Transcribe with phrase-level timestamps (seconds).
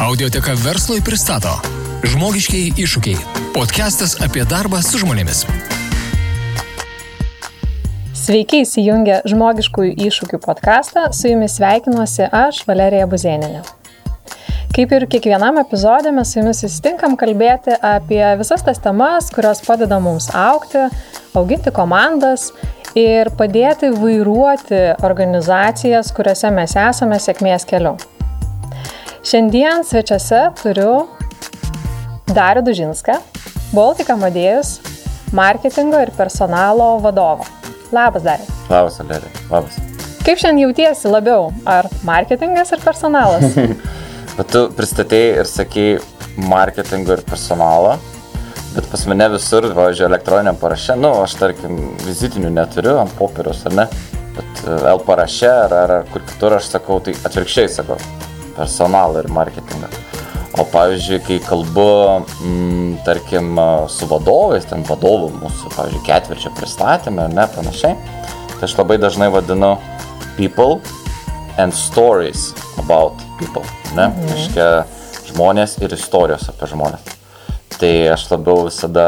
[0.00, 1.50] Audioteka verslui pristato
[2.08, 3.18] Žmogiškiai iššūkiai.
[3.52, 5.42] Podcastas apie darbą su žmonėmis.
[8.16, 13.60] Sveiki įsijungę žmogiškųjų iššūkių podcastą, su jumis sveikinuosi aš, Valerija Buzėninė.
[14.72, 19.98] Kaip ir kiekvienam epizodė mes su jumis susitinkam kalbėti apie visas tas temas, kurios padeda
[20.00, 20.86] mums aukti,
[21.36, 22.54] auginti komandas
[22.96, 27.98] ir padėti vairuoti organizacijas, kuriuose mes esame sėkmės keliu.
[29.20, 30.92] Šiandien svečiuose turiu
[32.32, 33.18] Darių Dužinską,
[33.76, 34.78] Baltika Madėjus,
[35.36, 37.44] marketingo ir personalo vadovą.
[37.92, 38.46] Labas, Dariu.
[38.70, 39.42] Labas, Alerija.
[39.50, 39.76] Labas.
[40.24, 41.50] Kaip šiandien jautiesi labiau?
[41.68, 43.58] Ar marketingas ar personalas?
[44.38, 45.90] bet tu pristatėjai ir sakei
[46.40, 47.98] marketingo ir personalo,
[48.72, 53.76] bet pas mane visur, važiuoju, elektroniniam paraše, nu, aš tarkim, vizitinių neturiu ant popieriaus, ar
[53.82, 53.88] ne,
[54.38, 58.00] bet e, L paraše ar, ar, ar kur kitur aš sakau, tai atvirkščiai sakau,
[58.60, 59.90] personalą ir marketingą.
[60.58, 61.86] O pavyzdžiui, kai kalbu,
[62.44, 63.54] mm, tarkim,
[63.88, 67.94] su vadovais, ten vadovų mūsų, pavyzdžiui, ketvirčio pristatymą, ar ne, panašiai,
[68.56, 69.76] tai aš labai dažnai vadinu
[70.36, 70.80] people
[71.58, 72.50] and stories
[72.82, 74.28] about people, ne, mhm.
[74.34, 74.68] reiškia
[75.30, 77.19] žmonės ir istorijos apie žmonės.
[77.80, 79.06] Tai aš labiau visada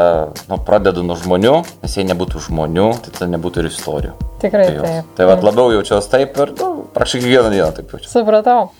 [0.49, 4.15] nu, pradedu nuo žmonių, nes jei nebūtų žmonių, tai tada nebūtų ir istorijų.
[4.43, 5.11] Tikrai tai taip.
[5.15, 8.09] Tai vad labiau jaučiuosi taip ir nu, prašau kiekvieną dieną taip jaučiu.
[8.11, 8.71] Supratau.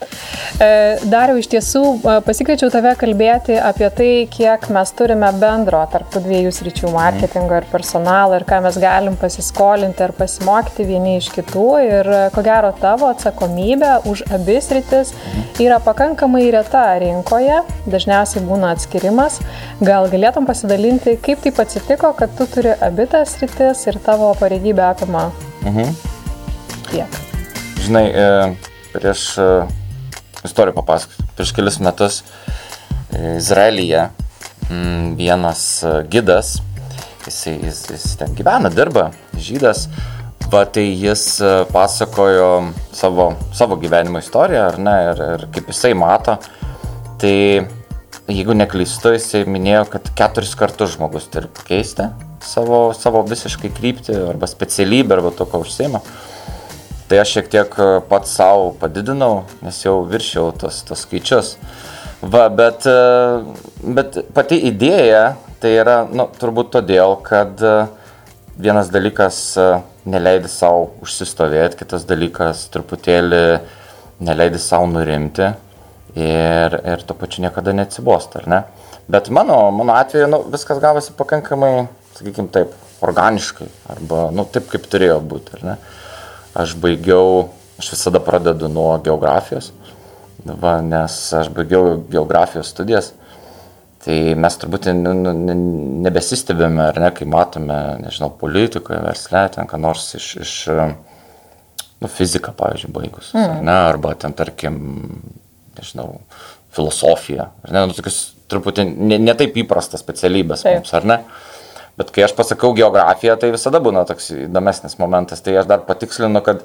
[0.59, 0.67] E,
[1.07, 6.51] Dariau, iš tiesų e, pasikviečiau tave kalbėti apie tai, kiek mes turime bendro tarp dviejų
[6.57, 11.69] sričių- marketingo ir personalo ir ką mes galim pasiskolinti ar pasimokyti vieni iš kitų.
[11.87, 15.13] Ir e, ko gero tavo atsakomybė už abi sritis
[15.63, 19.39] yra pakankamai reta rinkoje, dažniausiai būna atskirimas.
[19.83, 24.87] Gal galėtum pasidalinti, kaip taip atsitiko, kad tu turi abi tas sritis ir tavo pareigybė
[24.93, 25.27] apima
[25.65, 25.93] mhm.
[26.91, 27.23] tiek
[27.83, 28.55] žinai, e,
[28.93, 29.47] prieš e,
[30.47, 31.27] istoriją papasakosiu.
[31.35, 34.07] Prieš kelis metus e, Izraelyje
[34.69, 35.63] mm, vienas
[36.11, 36.55] gidas,
[37.27, 39.87] jisai, jis, jis ten gyvena, dirba, žydas,
[40.53, 41.25] va tai jis
[41.73, 42.49] pasakojo
[42.93, 46.37] savo, savo gyvenimo istoriją, ar ne, ir, ir kaip jisai mato.
[47.19, 47.37] Tai
[48.33, 52.09] jeigu neklystu, jisai minėjo, kad keturis kartus žmogus turi pakeisti
[52.43, 56.01] savo, savo visiškai kryptį arba specialybę arba to, ko užsima.
[57.09, 61.55] Tai aš šiek tiek e, pats savo padidinau, nes jau viršiau tos, tos skaičius.
[62.23, 67.75] Va, bet, e, bet pati idėja tai yra, nu, turbūt todėl, kad e,
[68.59, 69.43] vienas dalykas
[70.07, 73.43] neleidi savo užsistovėti, kitas dalykas truputėlį
[74.23, 75.51] neleidi savo nurimti
[76.15, 78.61] ir, ir tuo pačiu niekada neatsibosti, ar ne?
[79.07, 81.87] Bet mano, mano atveju nu, viskas gavosi pakankamai,
[82.17, 85.75] sakykime taip, organiškai arba nu, taip, kaip turėjo būti, ar ne?
[86.63, 87.49] Aš baigiau,
[87.81, 89.71] aš visada pradedu nuo geografijos,
[90.45, 93.11] va, nes aš baigiau geografijos studijas,
[94.03, 100.27] tai mes turbūt nebesistebėme, ar ne, kai matome, nežinau, politikoje, versle, ten ką nors iš,
[100.43, 103.63] iš nu, fiziką, pavyzdžiui, baigus, mm.
[103.63, 104.75] ne, arba ten, tarkim,
[105.79, 106.21] nežinau,
[106.73, 108.85] filosofiją, ar ne, nu, tokius truputį
[109.21, 110.81] netaip ne įprastas specialybės Taip.
[110.81, 111.19] mums, ar ne?
[111.99, 115.43] Bet kai aš pasakau geografiją, tai visada būna toks įdomesnis momentas.
[115.45, 116.63] Tai aš dar patikslinu, kad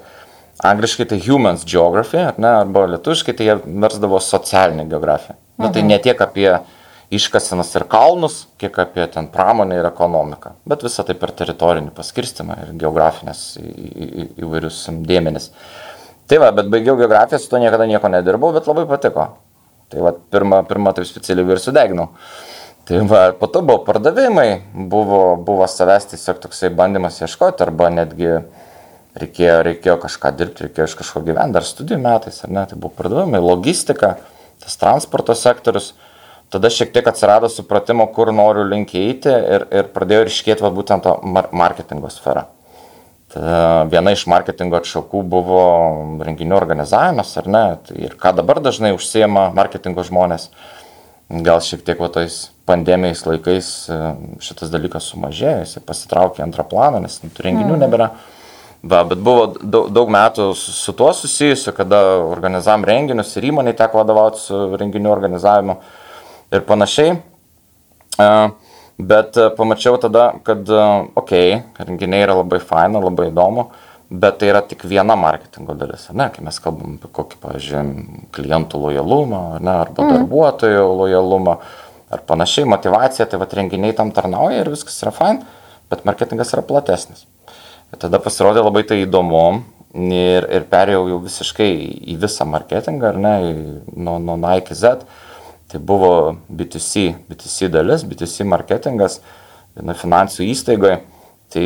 [0.65, 5.37] angliškai tai humans geography, ne, arba lietuviškai tai jie versdavo socialinė geografija.
[5.37, 5.67] Mhm.
[5.67, 6.49] Nu, tai ne tiek apie
[7.15, 10.55] iškasenas ir kalnus, kiek apie ten pramonę ir ekonomiką.
[10.69, 15.51] Bet visą tai per teritorinį paskirstimą ir geografinės į, į, įvairius dėmenis.
[16.29, 19.31] Tai va, bet baigiau geografiją, su to niekada nieko nedirbau, bet labai patiko.
[19.89, 22.11] Tai va, pirmą, pirmą taip specialiai ir sudeginau.
[22.89, 24.49] Tai va, po to buvo pardavimai,
[24.93, 28.35] buvo, buvo savęs tiesiog toksai bandymas ieškoti, arba netgi
[29.19, 32.93] reikėjo, reikėjo kažką dirbti, reikėjo iš kažko gyventi, dar studijų metais, ar ne, tai buvo
[33.01, 34.15] pardavimai, logistika,
[34.65, 35.95] tas transporto sektorius.
[36.53, 41.05] Tada šiek tiek atsirado supratimo, kur noriu link eiti ir, ir pradėjau ryškėti va, būtent
[41.05, 41.19] to
[41.53, 42.47] marketingo sferą.
[43.29, 45.63] Tada viena iš marketingo atšakų buvo
[46.25, 50.49] renginių organizavimas, ar ne, tai ir ką dabar dažnai užsiema marketingo žmonės.
[51.45, 53.99] Gal šiek tiek va tais pandemijais laikais e,
[54.41, 57.83] šitas dalykas sumažėjo, jis pasitraukė antrą planą, nes tų renginių mm.
[57.85, 58.09] nebėra.
[58.79, 64.01] Va, bet buvo daug, daug metų su tuo susijusiu, kada organizavom renginius ir įmonai teko
[64.01, 65.77] vadovauti su renginių organizavimu
[66.55, 67.19] ir panašiai.
[67.19, 68.31] E,
[68.99, 73.69] bet pamačiau tada, kad, okei, okay, renginiai yra labai faina, labai įdomu,
[74.09, 77.83] bet tai yra tik viena marketingo dalis, ne, kai mes kalbam apie kokį, pavyzdžiui,
[78.35, 80.15] klientų lojalumą, ne, arba mm.
[80.17, 81.59] darbuotojų lojalumą
[82.09, 85.43] ar panašiai, motivacija, tai vad renginiai tam tarnauja ir viskas yra fain,
[85.93, 87.27] bet marketingas yra platesnis.
[87.93, 89.45] Ir tada pasirodė labai tai įdomu
[89.95, 91.71] ir, ir perėjau jau visiškai
[92.13, 93.35] į visą marketingą, ar ne,
[93.93, 95.05] nuo, nuo Nike Z.
[95.69, 96.11] Tai buvo
[96.49, 99.21] B2C, B2C dalis, B2C marketingas,
[99.77, 101.03] viena finansų įstaigoje.
[101.49, 101.63] Tai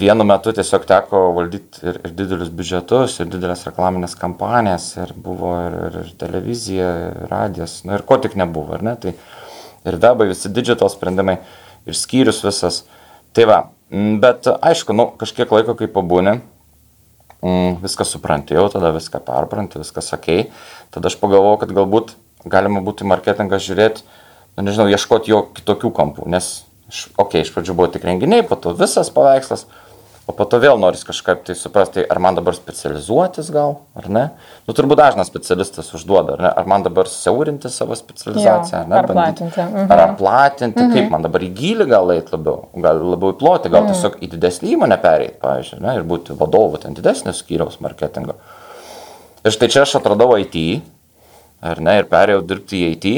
[0.00, 5.50] vienu metu tiesiog teko valdyti ir, ir didelius biudžetus, ir didelės reklaminės kampanijas, ir buvo
[5.66, 8.94] ir, ir, ir televizija, ir radijas, na ir ko tik nebuvo, ar ne?
[9.00, 11.36] Tai ir webai, visi digital sprendimai,
[11.84, 12.82] ir skyrius visas.
[13.36, 13.58] Tai va,
[14.24, 16.38] bet aišku, nu, kažkiek laiko, kai pabūni,
[17.84, 20.32] viską supranti, jau tada viską perpranti, viskas ok,
[20.92, 22.16] tada aš pagalvojau, kad galbūt
[22.48, 24.06] galima būtų į marketingą žiūrėti,
[24.56, 26.50] nu, nežinau, ieškoti jo kitokių kampų, nes,
[26.88, 29.66] okei, okay, iš pradžių buvo tik renginiai, po to visas paveikslas,
[30.30, 34.22] o po to vėl noris kažkaip tai suprasti, ar man dabar specializuotis gal, ar ne.
[34.68, 38.92] Nu, turbūt dažnas specialistas užduoda, ar ne, ar man dabar siaurinti savo specializaciją, jo, ar
[38.92, 39.64] ne, ar platinti.
[39.64, 39.90] Mhm.
[39.96, 40.94] Ar platinti, mhm.
[40.94, 43.96] kaip man dabar į gilį gal eiti labiau, gal labiau į plotį, gal mhm.
[43.96, 48.38] tiesiog į didesnį įmonę pereiti, pavyzdžiui, ne, ir būti vadovu ten didesnio skyriaus marketingo.
[49.40, 50.56] Ir štai čia aš atradau IT,
[51.62, 53.12] ar ne, ir perėjau dirbti į IT.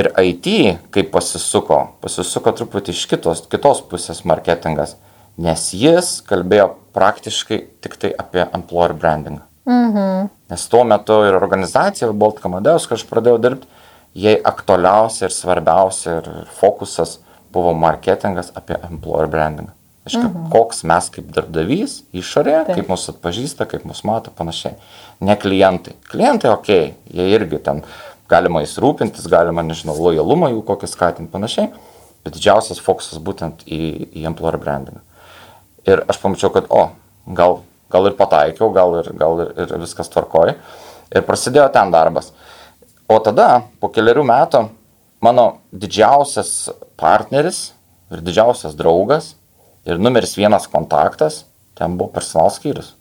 [0.00, 0.48] Ir IT,
[0.94, 4.94] kaip pasisuko, pasisuko truputį iš kitos, kitos pusės marketingas,
[5.34, 9.42] nes jis kalbėjo praktiškai tik tai apie employer brandingą.
[9.66, 10.30] Mhm.
[10.50, 13.66] Nes tuo metu ir organizacija, Baltic Amadeus, kai aš pradėjau dirbti,
[14.14, 17.18] jai aktualiausia ir svarbiausia ir fokusas
[17.52, 19.74] buvo marketingas apie employer brandingą.
[20.10, 20.46] Aiškia, mhm.
[20.50, 22.78] koks mes kaip darbdavys išorėje, Taip.
[22.80, 24.74] kaip mus atpažįsta, kaip mus mato, panašiai.
[25.22, 25.94] Ne klientai.
[26.10, 27.84] Klientai, okei, okay, jie irgi ten
[28.30, 31.70] galima įsirūpintis, galima, nežinau, lojalumą jų kokį skatinti, panašiai.
[32.26, 33.80] Bet didžiausias fokusas būtent į,
[34.18, 35.00] į employer brandingą.
[35.88, 36.90] Ir aš pamačiau, kad, o,
[37.38, 37.60] gal,
[37.92, 40.58] gal ir pataikiau, gal ir, gal ir, ir viskas tvarkoja.
[41.14, 42.34] Ir prasidėjo ten darbas.
[43.10, 44.66] O tada, po keliarių metų,
[45.24, 46.70] mano didžiausias
[47.00, 47.70] partneris
[48.10, 49.36] ir didžiausias draugas
[49.88, 51.44] ir numeris vienas kontaktas,
[51.78, 52.94] ten buvo personal skyrius.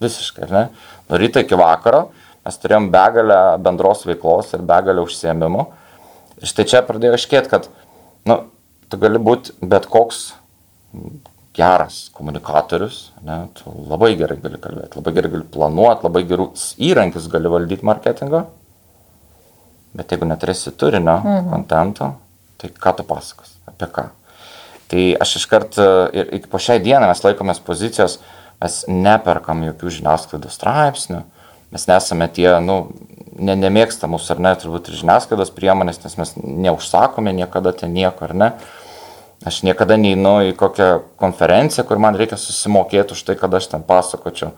[0.00, 0.64] Visiškai, ar ne?
[1.08, 2.06] Nuo ryto iki vakaro
[2.46, 5.64] mes turėjom begalę bendros veiklos ir begalę užsiemimų.
[6.36, 7.70] Ir štai čia pradėjo iškėti, kad,
[8.28, 8.36] nu,
[8.86, 10.28] tu gali būti bet koks
[11.56, 17.30] geras komunikatorius, ne, tu labai gerai gali kalbėti, labai gerai gali planuoti, labai gerus įrankius
[17.32, 18.42] gali valdyti marketingo,
[19.96, 21.48] bet jeigu neturėsi turinio, mhm.
[21.54, 22.12] kontento,
[22.60, 24.10] tai ką tu pasakos, apie ką.
[24.90, 28.20] Tai aš iškart e, ir iki po šiai dieną mes laikomės pozicijos,
[28.62, 31.24] mes neperkam jokių žiniasklaidos straipsnių,
[31.74, 32.78] mes nesame tie, nu,
[33.34, 38.28] ne, nemėgsta mūsų ar ne, turbūt ir žiniasklaidos priemonės, nes mes neužsakome niekada ten nieko
[38.28, 38.50] ar ne.
[39.46, 40.88] Aš niekada neinu į kokią
[41.20, 44.54] konferenciją, kur man reikia susimokėti už tai, kad aš ten pasakočiau.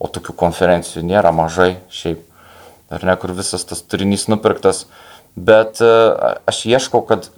[0.00, 2.22] O tokių konferencijų nėra mažai šiaip.
[2.90, 4.84] Ar ne, kur visas tas turinys nupirktas.
[5.36, 5.90] Bet e,
[6.48, 7.28] aš ieškau, kad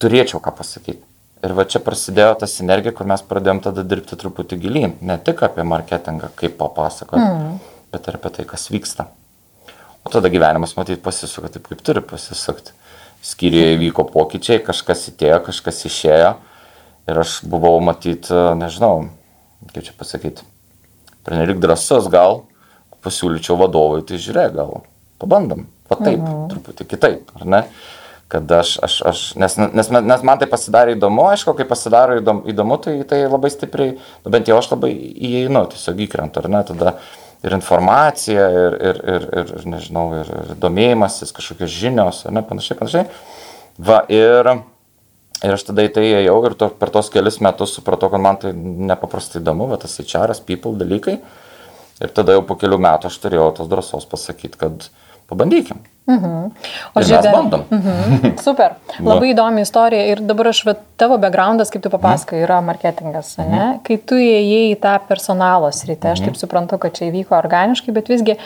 [0.00, 1.02] turėčiau ką pasakyti.
[1.42, 4.92] Ir va čia prasidėjo ta sinergija, kur mes pradėjom tada dirbti truputį gilyn.
[5.02, 7.56] Ne tik apie marketingą, kaip papasakoti, mm.
[7.94, 9.08] bet ir apie tai, kas vyksta.
[10.06, 12.76] O tada gyvenimas, matyt, pasisuka taip, kaip turi pasisukti.
[13.26, 16.32] Skyriuje įvyko pokyčiai, kažkas įtėjo, kažkas išėjo.
[17.10, 19.08] Ir aš buvau, matyt, nežinau,
[19.74, 20.46] kaip čia pasakyti,
[21.26, 22.44] pernelik drąsus gal,
[23.02, 24.84] pasiūlyčiau vadovui, tai žiūrėk, gal
[25.22, 25.66] pabandom.
[25.90, 26.46] Va taip, -hmm.
[26.54, 27.62] truputį kitaip, ar ne?
[28.32, 32.16] Kad aš, aš, aš nes, nes, nes man tai pasidarė įdomu, aišku, kai pasidaro
[32.48, 36.62] įdomu, tai, tai labai stipriai, nu, bent jau aš labai įeinu, tiesiog įkrentu, ar ne,
[36.70, 36.94] tada
[37.44, 42.78] ir informacija, ir, ir, ir, ir, nežinau, ir, ir domėjimasis, kažkokios žinios, ar ne, panašiai,
[42.80, 43.06] panašiai.
[43.82, 44.48] Va, ir,
[45.42, 48.40] ir aš tada į tai ėjau ir to, per tos kelius metus supratau, kad man
[48.40, 51.18] tai nepaprastai įdomu, va, tas HR, people dalykai.
[52.02, 54.88] Ir tada jau po kelių metų aš turėjau tos drąsos pasakyti, kad
[55.30, 55.80] pabandykim.
[56.02, 56.50] Mhm.
[56.98, 57.62] O žiūrėk, bandom.
[57.70, 58.32] Mhm.
[58.42, 58.74] Super.
[59.06, 60.08] Labai įdomi istorija.
[60.10, 63.36] Ir dabar aš, va, tavo backgroundas, kaip tu papasakai, yra marketingas.
[63.38, 63.46] Ne?
[63.46, 63.76] Mhm.
[63.86, 66.32] Kai tu įėjai į tą personalo sritį, aš mhm.
[66.32, 68.36] taip suprantu, kad čia įvyko organiškai, bet visgi,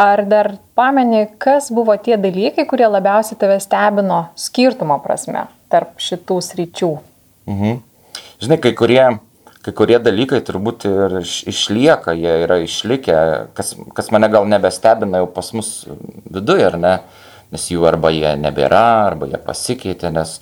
[0.00, 6.40] ar dar pameni, kas buvo tie dalykai, kurie labiausiai tave stebino skirtumo prasme tarp šitų
[6.48, 6.92] sričių?
[7.52, 7.78] Mhm.
[8.40, 9.02] Žinai, kai kurie
[9.64, 13.16] kai kurie dalykai turbūt ir išlieka, jie yra išlikę,
[13.56, 15.70] kas, kas mane gal nebestebina jau pas mus
[16.30, 16.98] viduje, ar ne,
[17.54, 20.36] nes jų arba jie nebėra, arba jie pasikeitė, nes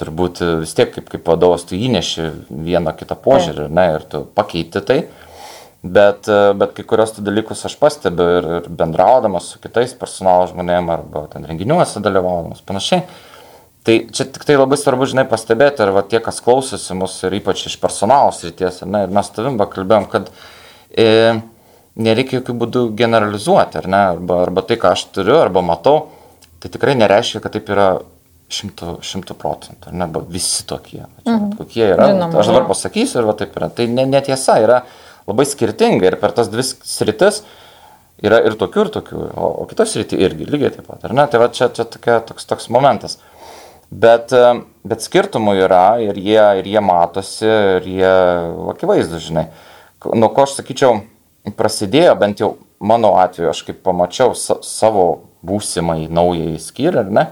[0.00, 4.82] turbūt vis tiek kaip, kaip vadovas tu įneši vieną kitą požiūrį, ne, ir tu pakeiti
[4.82, 5.04] tai.
[5.84, 6.24] Bet,
[6.56, 11.26] bet kai kurios tų dalykus aš pastebiu ir, ir bendraudamas su kitais personalo žmonėmis arba
[11.34, 13.04] ten renginiuose dalyvaudamas panašiai
[13.84, 17.34] Tai čia tik tai labai svarbu, žinai, pastebėti, ar va, tie, kas klausosi mūsų ir
[17.42, 20.30] ypač iš personalo srities, ne, ir mes tavim kalbėjom, kad
[20.88, 21.34] e,
[22.00, 25.98] nereikia jokių būdų generalizuoti, ar ne, arba, arba tai, ką aš turiu, arba matau,
[26.64, 27.90] tai tikrai nereiškia, kad taip yra
[28.54, 31.52] šimtų, šimtų procentų, ar ne, arba visi tokie, čia, mhm.
[31.60, 32.08] kokie yra.
[32.14, 33.68] Žinoma, aš dabar pasakysiu ir va taip yra.
[33.68, 34.80] Tai netiesa, ne yra
[35.28, 37.44] labai skirtinga ir per tas dvi sritis
[38.22, 41.02] Yra ir tokių, ir tokių, o, o kitos rytį irgi lygiai taip pat.
[41.04, 41.24] Ar ne?
[41.30, 43.18] Tai va čia, čia tokia, toks, toks momentas.
[43.90, 44.44] Bet, e,
[44.86, 48.12] bet skirtumų yra ir jie, ir jie matosi, ir jie
[48.74, 49.48] akivaizdų, žinai.
[50.14, 51.02] Nuo ko aš sakyčiau,
[51.58, 57.12] prasidėjo, bent jau mano atveju, aš kaip pamačiau sa savo būsimą į naują skyrių, ar
[57.12, 57.26] ne?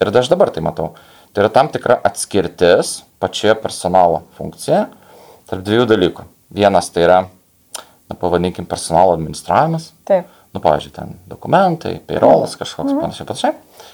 [0.00, 0.94] Ir aš dabar tai matau.
[1.34, 4.84] Tai yra tam tikra atskirtis pačioje personalo funkcija
[5.50, 6.26] tarp dviejų dalykų.
[6.54, 9.90] Vienas tai yra na, pavadinkim, personalo administravimas.
[10.08, 10.30] Taip.
[10.54, 13.00] Nu, pavyzdžiui, ten dokumentai, payrollas kažkoks mm.
[13.02, 13.88] panašiai, panašiai.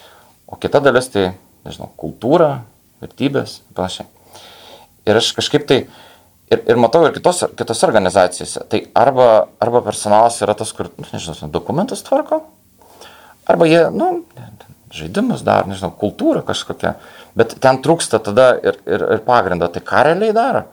[0.50, 1.30] O kita dalis tai,
[1.66, 2.62] nežinau, kultūra,
[3.02, 4.08] vertybės, panašiai.
[5.08, 5.80] Ir aš kažkaip tai,
[6.52, 9.30] ir, ir matau ir kitos, kitose organizacijose, tai arba,
[9.62, 12.42] arba personalas yra tas, kur, nu, nežinau, dokumentus tvarko,
[13.50, 14.12] arba jie, nu,
[14.94, 16.96] žaidimus dar, nežinau, kultūra kažkokia,
[17.38, 20.66] bet ten trūksta tada ir, ir, ir pagrindo, tai ką realiai daro?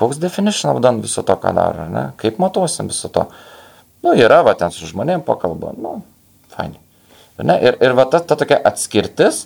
[0.00, 2.04] koks definition done viso to, ką daro, ne?
[2.20, 3.26] kaip matuosim viso to.
[4.00, 5.98] Nu, yra, va, ten su žmonėm pakalba, nu,
[6.54, 6.80] fainai.
[7.40, 9.44] Ir, ir va, ta, ta tokia atskirtis,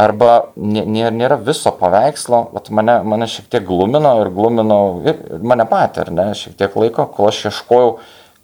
[0.00, 5.66] arba nėra, nėra viso paveikslo, vat mane, mane šiek tiek glumino ir glumino ir mane
[5.68, 7.96] patį, ar ne, šiek tiek laiko, kol aš ieškojau,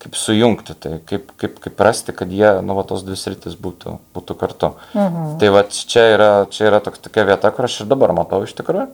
[0.02, 3.98] kaip sujungti, tai kaip, kaip, kaip rasti, kad jie, nu, va, tos dvi sritis būtų,
[4.16, 4.72] būtų kartu.
[4.96, 5.36] Mhm.
[5.38, 8.56] Tai va, čia yra, čia yra toks, tokia vieta, kur aš ir dabar matau iš
[8.58, 8.88] tikrųjų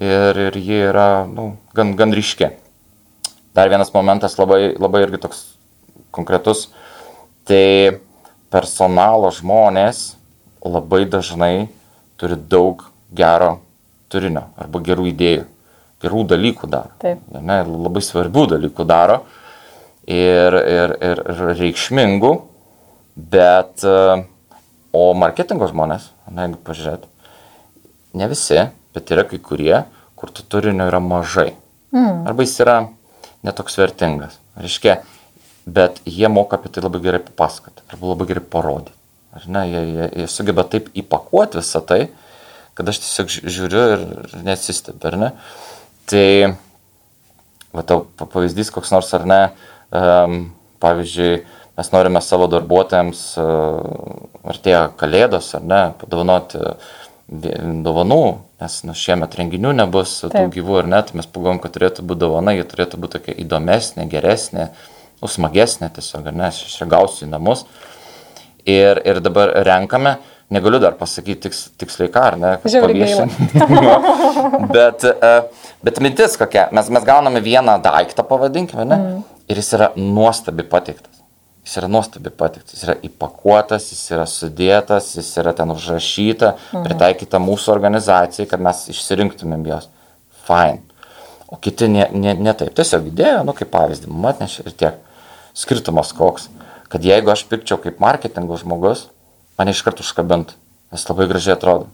[0.00, 2.50] ir, ir ji yra nu, gan, gan ryški.
[3.54, 5.42] Dar vienas momentas labai, labai irgi toks
[6.14, 6.68] konkretus,
[7.46, 8.00] tai
[8.50, 10.19] personalo žmonės
[10.64, 11.68] labai dažnai
[12.20, 12.84] turi daug
[13.16, 13.58] gero
[14.12, 15.44] turinio arba gerų idėjų,
[16.02, 16.92] gerų dalykų daro.
[17.02, 17.22] Taip.
[17.32, 19.20] Ne, labai svarbių dalykų daro
[20.06, 22.32] ir, ir, ir, ir reikšmingų,
[23.30, 23.86] bet
[24.92, 27.06] o marketingo žmonės, na, jeigu pažiūrėt,
[28.18, 29.76] ne visi, bet yra kai kurie,
[30.18, 31.52] kur to turinio yra mažai.
[31.94, 32.26] Mm.
[32.28, 32.76] Arba jis yra
[33.46, 34.38] netoks vertingas.
[34.60, 35.00] Reiškia,
[35.66, 38.99] bet jie moka apie tai labai gerai papasakoti, arba labai gerai parodyti.
[39.36, 42.00] Ar ne, jie, jie, jie sugeba taip įpakuoti visą tai,
[42.78, 44.04] kad aš tiesiog žiūriu ir
[44.46, 45.30] nesistebiu, ar ne.
[46.10, 46.26] Tai,
[47.76, 49.40] va tau pavyzdys koks nors ar ne,
[49.94, 50.40] um,
[50.82, 51.44] pavyzdžiui,
[51.78, 56.90] mes norime savo darbuotojams, uh, artėja kalėdos, ar ne, padovanoti uh,
[57.30, 58.22] dovanų,
[58.60, 60.34] nes nu, šiemet renginių nebus Taip.
[60.34, 64.08] tų gyvų ir net, mes pagalvom, kad turėtų būti dovana, ji turėtų būti tokia įdomesnė,
[64.10, 64.70] geresnė,
[65.22, 67.64] nu, smagesnė tiesiog, nes aš čia gausiu į namus.
[68.68, 70.16] Ir, ir dabar renkame,
[70.52, 73.62] negaliu dar pasakyti tiks, tiksliai ką, ar ne, paviešinti.
[74.76, 75.32] bet, e,
[75.86, 79.40] bet mintis kokia, mes, mes gauname vieną daiktą, pavadinkime, ne, mm.
[79.48, 81.20] ir jis yra nuostabi pateiktas
[81.70, 86.86] jis yra nuostabi patiktas, jis yra įpakuotas, jis yra sudėtas, jis yra ten užrašyta, mhm.
[86.86, 89.90] pritaikyta mūsų organizacijai, kad mes išsirinktumėm jos.
[90.46, 90.80] Fine.
[91.50, 92.72] O kiti ne, ne, ne taip.
[92.78, 94.98] Tiesiog idėja, nu kaip pavyzdį, man atnešė ir tiek.
[95.60, 96.46] Skirtumas koks,
[96.90, 99.06] kad jeigu aš pirkčiau kaip marketingo žmogus,
[99.58, 100.56] mane iš karto užkabintų,
[100.90, 101.88] nes labai gražiai atrodo.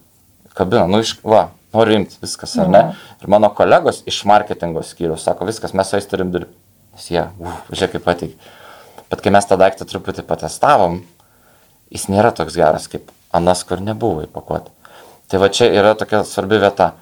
[0.56, 2.82] Kabina, nu iš, va, noriu imti viskas, ar ne?
[2.86, 3.02] Mhm.
[3.22, 6.56] Ir mano kolegos iš marketingo skyrius sako, viskas, mes su jais turim dirbti.
[6.96, 8.48] Nes jie, uf, žiūrėk, kaip patik.
[9.10, 11.02] Bet kai mes tą daiktą truputį patestavom,
[11.92, 14.72] jis nėra toks geras kaip anas, kur nebuvo įpakuoti.
[15.28, 16.94] Tai va čia yra tokia svarbi vieta.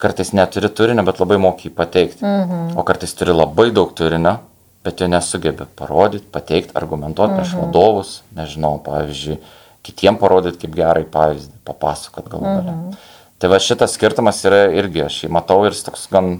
[0.00, 2.24] Kartais neturi turinio, bet labai moki jį pateikti.
[2.24, 2.72] -hmm.
[2.78, 4.38] O kartais turi labai daug turinio,
[4.84, 7.60] bet jo nesugebi parodyti, pateikti, argumentuoti mhm.
[7.64, 9.38] vadovus, nežinau, pavyzdžiui,
[9.84, 12.72] kitiem parodyti kaip gerai pavyzdį, papasakot galų galę.
[12.72, 13.12] -hmm.
[13.38, 16.38] Tai va šitas skirtumas yra irgi, aš jį matau ir jis toks gan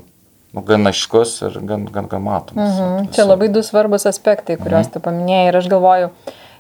[0.54, 2.78] nu, gan aiškus ir gan, gan, gan matomas.
[2.78, 3.10] Mhm.
[3.12, 4.94] Čia labai du svarbus aspektai, kuriuos mhm.
[4.94, 6.10] tu paminėjai ir aš galvoju,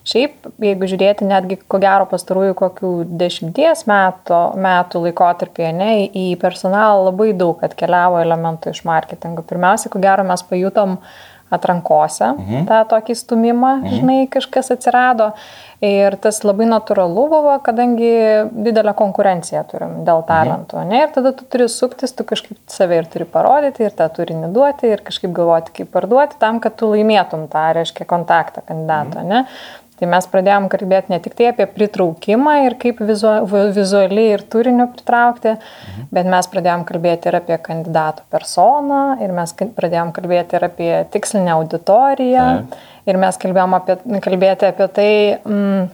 [0.04, 7.06] šiaip, jeigu žiūrėti netgi ko gero pastarųjų kokių dešimties metų, metų laikotarpį, ne, į personalą
[7.08, 9.46] labai daug atkeliavo elementų iš marketingo.
[9.48, 10.98] Pirmiausia, ko gero mes pajutom
[11.52, 12.64] atrankose mhm.
[12.70, 13.94] tą tokį stumimą, mhm.
[13.98, 15.32] žinai, kažkas atsirado.
[15.84, 18.12] Ir tas labai natūralu buvo, kadangi
[18.64, 20.28] didelę konkurenciją turim dėl mhm.
[20.30, 20.78] talentų.
[20.80, 20.92] Mhm.
[20.92, 21.02] Ne?
[21.04, 24.94] Ir tada tu turi suktis, tu kažkaip save ir turi parodyti, ir tą turinį duoti,
[24.94, 29.20] ir kažkaip galvoti, kaip parduoti, tam, kad tu laimėtum tą, reiškia, kontaktą kandidato.
[29.20, 29.48] Mhm.
[29.94, 33.30] Tai mes pradėjom kalbėti ne tik tai apie pritraukimą ir kaip vizu,
[33.76, 36.08] vizualiai ir turiniu pritraukti, mhm.
[36.14, 41.54] bet mes pradėjom kalbėti ir apie kandidato personą, ir mes pradėjom kalbėti ir apie tikslinę
[41.54, 42.88] auditoriją, mhm.
[43.06, 45.12] ir mes kalbėjom apie, kalbėti apie tai,
[45.44, 45.92] mm,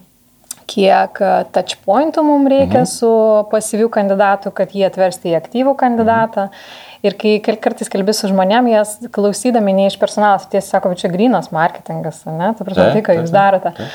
[0.71, 1.17] kiek
[1.53, 2.89] touchpointų mums reikia mhm.
[2.89, 3.11] su
[3.51, 6.49] pasyviu kandidatu, kad jį atversti į aktyvų kandidatą.
[6.49, 6.89] Mhm.
[7.01, 11.49] Ir kai kartais kalbė su žmonėm, jie klausydami ne iš personalas, tiesiog sako, čia grinas
[11.53, 13.71] marketingas, ne, tu prasme, tai, ką jūs darote.
[13.77, 13.87] Tai.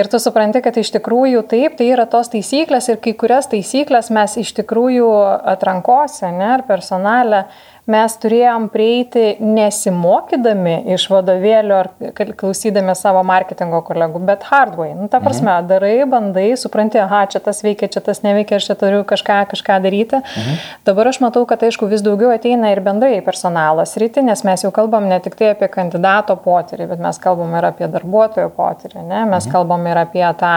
[0.00, 4.08] Ir tu supranti, kad iš tikrųjų taip, tai yra tos taisyklės ir kai kurias taisyklės
[4.16, 5.10] mes iš tikrųjų
[5.52, 7.44] atrankose, ne, ar personalę
[7.90, 11.90] mes turėjom prieiti nesimokydami iš vadovėlio ar
[12.38, 14.94] klausydami savo marketingo kolegų, bet hardway.
[14.96, 15.68] Nu, ta prasme, mhm.
[15.68, 19.78] darai, bandai, supranti, aha, čia tas veikia, čia tas neveikia, aš čia turiu kažką, kažką
[19.84, 20.22] daryti.
[20.22, 20.62] Mhm.
[20.88, 24.72] Dabar aš matau, kad aišku vis daugiau ateina ir bendrai personalas rytį, nes mes jau
[24.74, 29.24] kalbam ne tik tai apie kandidato potyrį, bet mes kalbam ir apie darbuotojo potyrį, ne?
[29.28, 29.52] mes mhm.
[29.52, 30.54] kalbam ir apie tą,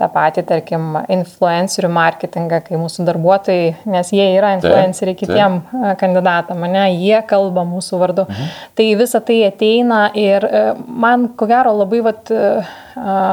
[0.00, 5.98] tą patį, tarkim, influencerių marketingą, kai mūsų darbuotojai, nes jie yra influenceriai kitiem taip.
[6.02, 6.86] kandidatam, ne?
[6.94, 8.24] jie kalba mūsų vardu.
[8.28, 8.54] Mhm.
[8.78, 12.32] Tai visa tai ateina ir e, man ko gero labai vat,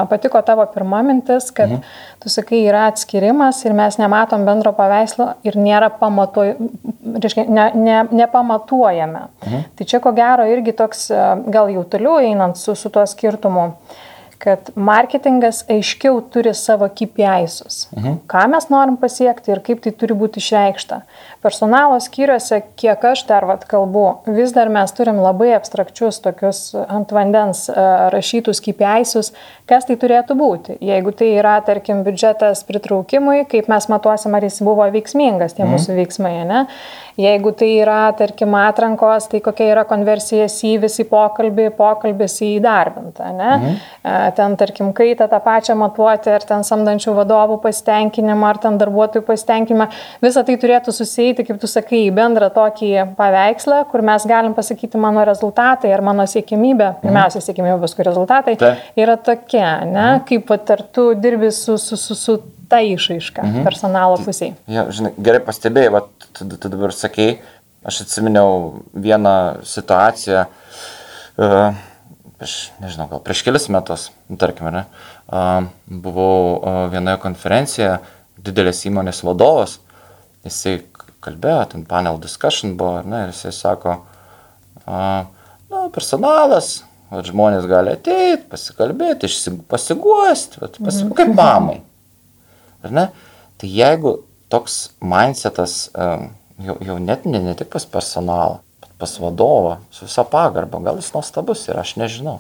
[0.10, 1.96] patiko tavo pirma mintis, kad mhm.
[2.24, 6.56] tu sakai, yra atskirimas ir mes nematom bendro paveikslo ir nėra pamatuoj,
[7.22, 9.26] reiškia, ne, ne, nepamatuojame.
[9.46, 9.68] Mhm.
[9.78, 11.10] Tai čia ko gero irgi toks,
[11.52, 13.68] gal jau toliau einant su, su tuo skirtumu.
[13.72, 14.00] Uh,
[14.42, 17.88] kad marketingas aiškiau turi savo KPI'sus.
[17.96, 18.16] Mhm.
[18.32, 21.02] Ką mes norim pasiekti ir kaip tai turi būti išreikšta.
[21.46, 27.14] Personalo skyriuose, kiek aš dar vat kalbu, vis dar mes turim labai abstrakčius tokius ant
[27.14, 27.68] vandens
[28.14, 29.32] rašytus KPI'sus,
[29.72, 30.76] kas tai turėtų būti.
[30.84, 35.78] Jeigu tai yra, tarkim, biudžetas pritraukimui, kaip mes matuosim, ar jis buvo veiksmingas, tie mhm.
[35.78, 36.66] mūsų veiksmai, ne?
[37.20, 43.50] Jeigu tai yra, tarkim, atrankos, tai kokia yra konversija į pokalbį, pokalbis į įdarbintą, ne?
[43.52, 43.80] Mhm.
[44.38, 49.88] Ten, tarkim, kaitą tą pačią matuoti, ar ten samdančių vadovų pasitenkinimą, ar ten darbuotojų pasitenkinimą.
[50.24, 55.00] Visą tai turėtų susijęti, kaip tu sakai, į bendrą tokį paveikslą, kur mes galim pasakyti
[55.02, 57.02] mano rezultatai ar mano siekimybė, mhm.
[57.06, 58.76] pirmiausia siekimybė, paskui rezultatai, Ta.
[59.00, 59.20] yra
[59.62, 60.16] tokia, ne?
[60.16, 60.26] Mhm.
[60.26, 63.64] Kaip ar tu dirbi su, su, su, su ta išaiška mhm.
[63.64, 64.56] personalo pusėje.
[64.68, 67.42] Ja, žinai, gerai pastebėjai, va, tu, tu dabar sakei,
[67.84, 70.46] aš atsiminiau vieną situaciją,
[71.42, 71.74] uh,
[72.38, 74.86] prieš, nežinau, gal prieš kelis metus, nu, tarkime, ne,
[75.28, 78.00] uh, buvau uh, vienoje konferencijoje,
[78.42, 79.80] didelės įmonės vadovas,
[80.46, 80.80] jisai
[81.22, 84.00] kalbėjo, ten panel discussion buvo, ne, ir jisai sako,
[84.86, 85.28] uh,
[85.70, 86.80] nu, personalas,
[87.12, 89.30] vat, žmonės gali ateiti, pasikalbėti,
[89.72, 91.16] pasiguosti, pasi, mhm.
[91.18, 91.80] kaip mamai.
[92.82, 93.08] Ar ne?
[93.62, 94.16] Tai jeigu
[94.52, 100.26] toks mindsetas jau, jau net ne, ne tik pas personalą, bet pas vadovą, su visa
[100.28, 102.40] pagarba, gal jis nuostabus ir aš nežinau.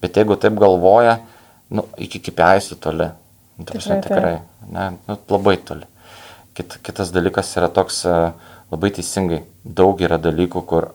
[0.00, 1.18] Bet jeigu taip galvoja,
[1.70, 3.10] nu, iki kipiaisių toli,
[3.60, 4.34] nu, tikrai, tikrai
[4.72, 5.86] ne, nu, labai toli.
[6.56, 8.02] Kit, kitas dalykas yra toks
[8.70, 10.90] labai teisingai, daug yra dalykų, kur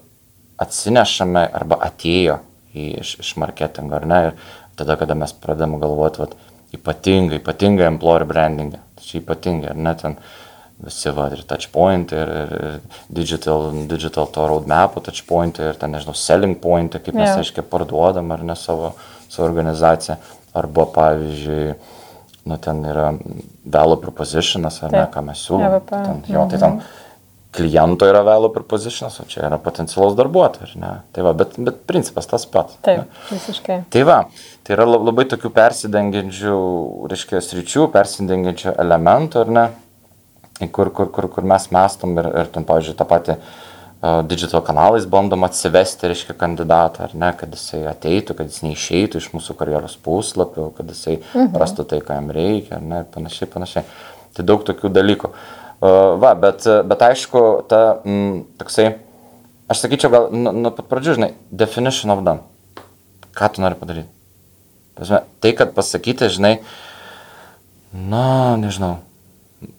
[0.62, 2.42] atsinešame arba atėjo
[2.76, 4.34] iš, iš marketingo, ar ne, ir
[4.80, 6.36] tada, kada mes pradedam galvoti, vat,
[6.76, 8.82] ypatingai, ypatingai employer brandingą.
[8.98, 10.18] Tai čia ypatingai, ar net ten
[10.86, 12.80] visi, va, ir touchpoint, ir, ir
[13.22, 17.44] digital, digital to roadmap, touchpoint, ir ten, nežinau, selling point, kaip mes, yeah.
[17.44, 18.94] aiškiai, parduodam, ar ne savo,
[19.30, 20.20] savo organizaciją.
[20.56, 21.72] Arba, pavyzdžiui,
[22.48, 23.10] nu, ten yra
[23.72, 25.00] value propositionas, ar Taip.
[25.00, 25.82] ne, ką mes siūlome.
[25.90, 27.04] Ten, jo, tai ten, mhm
[27.56, 30.92] kliento yra value propositions, o čia yra potencialus darbuotojas, ne?
[31.16, 32.78] Tai va, bet, bet principas tas pats.
[32.86, 33.22] Taip, ne?
[33.32, 33.78] visiškai.
[33.94, 34.18] Tai va,
[34.66, 36.58] tai yra labai tokių persidengiančių,
[37.12, 39.66] reiškia, sričių, persidengiančių elementų, ar ne?
[40.76, 43.40] Kur, kur, kur, kur mes mestom ir, ir ten, pavyzdžiui, tą patį
[44.30, 49.32] digital kanalais bandom atsivesti, reiškia, kandidatą, ar ne, kad jisai ateitų, kad jis neišeitų iš
[49.34, 51.56] mūsų karjeros puslapių, kad jisai mhm.
[51.58, 53.88] rastų tai, ką jam reikia, ar ne, ir panašiai, panašiai.
[54.36, 55.32] Tai daug tokių dalykų.
[55.32, 55.65] Uh,
[56.22, 58.88] Va, bet, bet aišku, ta m, mm, toksai,
[59.72, 62.44] aš sakyčiau, gal nuo nu pat pradžių, žinai, definition of done.
[63.36, 64.08] Ką tu nori padaryti?
[64.96, 66.54] Pasme, tai, kad pasakyti, žinai,
[67.92, 69.02] na, nežinau,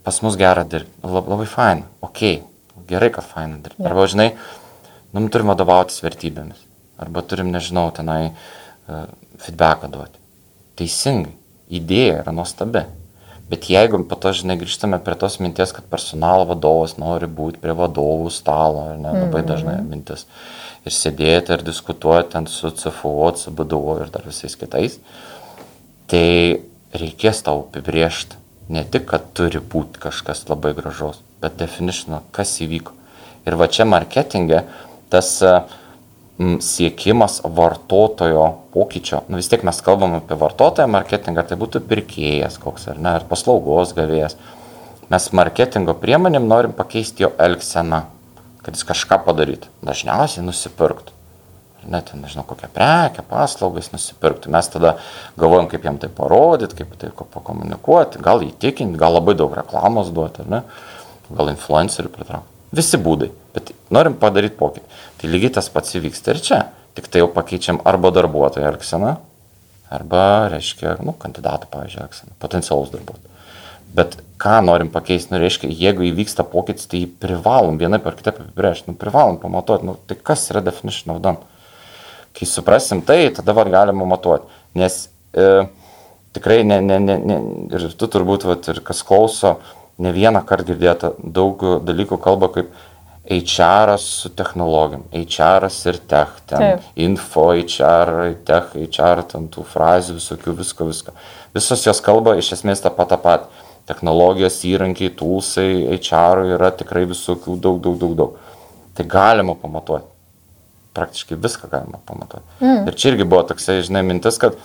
[0.04, 2.22] pas mus gera dirbti, Lab, labai fain, ok,
[2.90, 3.80] gerai, kad fain dirbti.
[3.80, 3.88] Ja.
[3.90, 4.28] Arba, žinai,
[5.16, 6.60] nu, turim vadovautis vertybėmis.
[7.00, 9.06] Arba turim, nežinau, tenai uh,
[9.40, 10.20] feedbacką duoti.
[10.76, 11.32] Teisingai,
[11.72, 12.84] idėja yra nuostabi.
[13.50, 17.76] Bet jeigu po to, žinai, grįžtame prie tos minties, kad personalo vadovas nori būti prie
[17.78, 19.46] vadovų stalo, ne, labai mm.
[19.46, 20.26] dažnai mintis,
[20.82, 24.98] ir sėdėti ir diskutuoti ten su CFO, su BDO ir dar visais kitais,
[26.10, 26.26] tai
[26.96, 28.38] reikės tau apibriežti
[28.74, 32.94] ne tik, kad turi būti kažkas labai gražus, bet definition, kas įvyko.
[33.46, 34.64] Ir va čia marketinge
[35.12, 35.62] tas uh,
[36.60, 39.22] siekimas vartotojo pokyčio.
[39.28, 43.14] Nu, vis tiek mes kalbam apie vartotoją marketingą, ar tai būtų pirkėjas koks ar ne,
[43.16, 44.36] ar paslaugos gavėjas.
[45.12, 48.02] Mes marketingo priemonėm norim pakeisti jo elgseną,
[48.66, 49.70] kad jis kažką padarytų.
[49.86, 51.14] Dažniausiai nusipirktų.
[51.86, 54.50] Net, nežinau, kokią prekę, paslaugą jis nusipirktų.
[54.52, 54.96] Mes tada
[55.38, 60.44] galvojam, kaip jam tai parodyti, kaip tai pakomunikuoti, gal įtikinti, gal labai daug reklamos duoti,
[60.50, 60.64] ne,
[61.30, 62.55] gal influencerių pritraukti.
[62.74, 64.98] Visi būdai, bet norim padaryti pokytį.
[65.20, 66.60] Tai lygiai tas pats įvyksta ir čia.
[66.96, 69.16] Tik tai jau pakeičiam arba darbuotojo elgseną,
[69.92, 73.34] arba, reiškia, nu, kandidatų, pavyzdžiui, elgseną, potencialus darbuotojų.
[73.96, 78.90] Bet ką norim pakeisti, nu reiškia, jeigu įvyksta pokytis, tai privalom vienaip ar kitaip apibrėžti,
[78.90, 81.40] nu privalom pamatuoti, nu tai kas yra definition of done.
[82.36, 84.50] Kai suprasim tai, tada var galima matuoti.
[84.76, 85.46] Nes e,
[86.36, 87.38] tikrai ne, ne, ne, ne,
[87.72, 89.56] ir tu turbūt, vat, ir kas klauso,
[89.98, 92.74] ne vieną kartą girdėta daug dalykų kalba kaip
[93.26, 96.82] HR su technologijom, HR ir tech, ten Taip.
[96.94, 101.14] info, HR, tech, HR, ten tų frazių, visokių, visko, visko.
[101.54, 107.56] Visos jos kalba iš esmės tą patą patį technologijos įrankiai, tūsai, HR yra tikrai visokių
[107.62, 108.38] daug, daug, daug, daug.
[108.96, 110.08] Tai galima pamatuoti.
[110.96, 112.46] Praktiškai viską galima pamatuoti.
[112.62, 112.86] Mm.
[112.88, 114.56] Ir čia irgi buvo toksai, žinai, mintis, kad,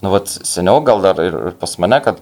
[0.00, 2.20] nu, vat, seniau gal dar ir pas mane, kad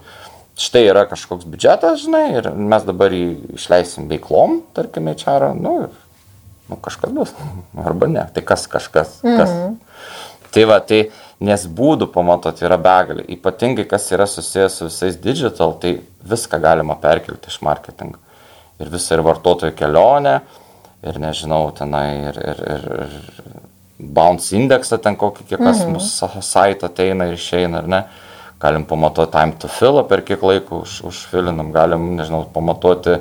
[0.61, 5.97] štai yra kažkoks biudžetas, žinai, ir mes dabar jį išleisim veiklom, tarkime, HR, nu, ir,
[6.69, 7.33] nu, kažkas bus.
[7.87, 8.27] Arba ne.
[8.35, 9.19] Tai kas kažkas?
[9.23, 9.49] Kas?
[9.49, 9.75] Mm -hmm.
[10.51, 11.05] Tai va, tai
[11.41, 13.25] nes būdų pamatuoti yra begalė.
[13.35, 18.19] Ypatingai, kas yra susijęs su visais digital, tai viską galima perkelti iš marketingo.
[18.79, 20.41] Ir visą ir vartotojų kelionę,
[21.03, 23.61] ir nežinau, tenai, ir, ir, ir, ir
[24.01, 25.95] bounce indeksą ten kokį, kiek kas mhm.
[25.95, 28.01] mūsų site ateina ir išeina, ar ne.
[28.61, 33.17] Galim pamatuoti time to fill, per kiek laiko už, užfilinam, galim, nežinau, pamatuoti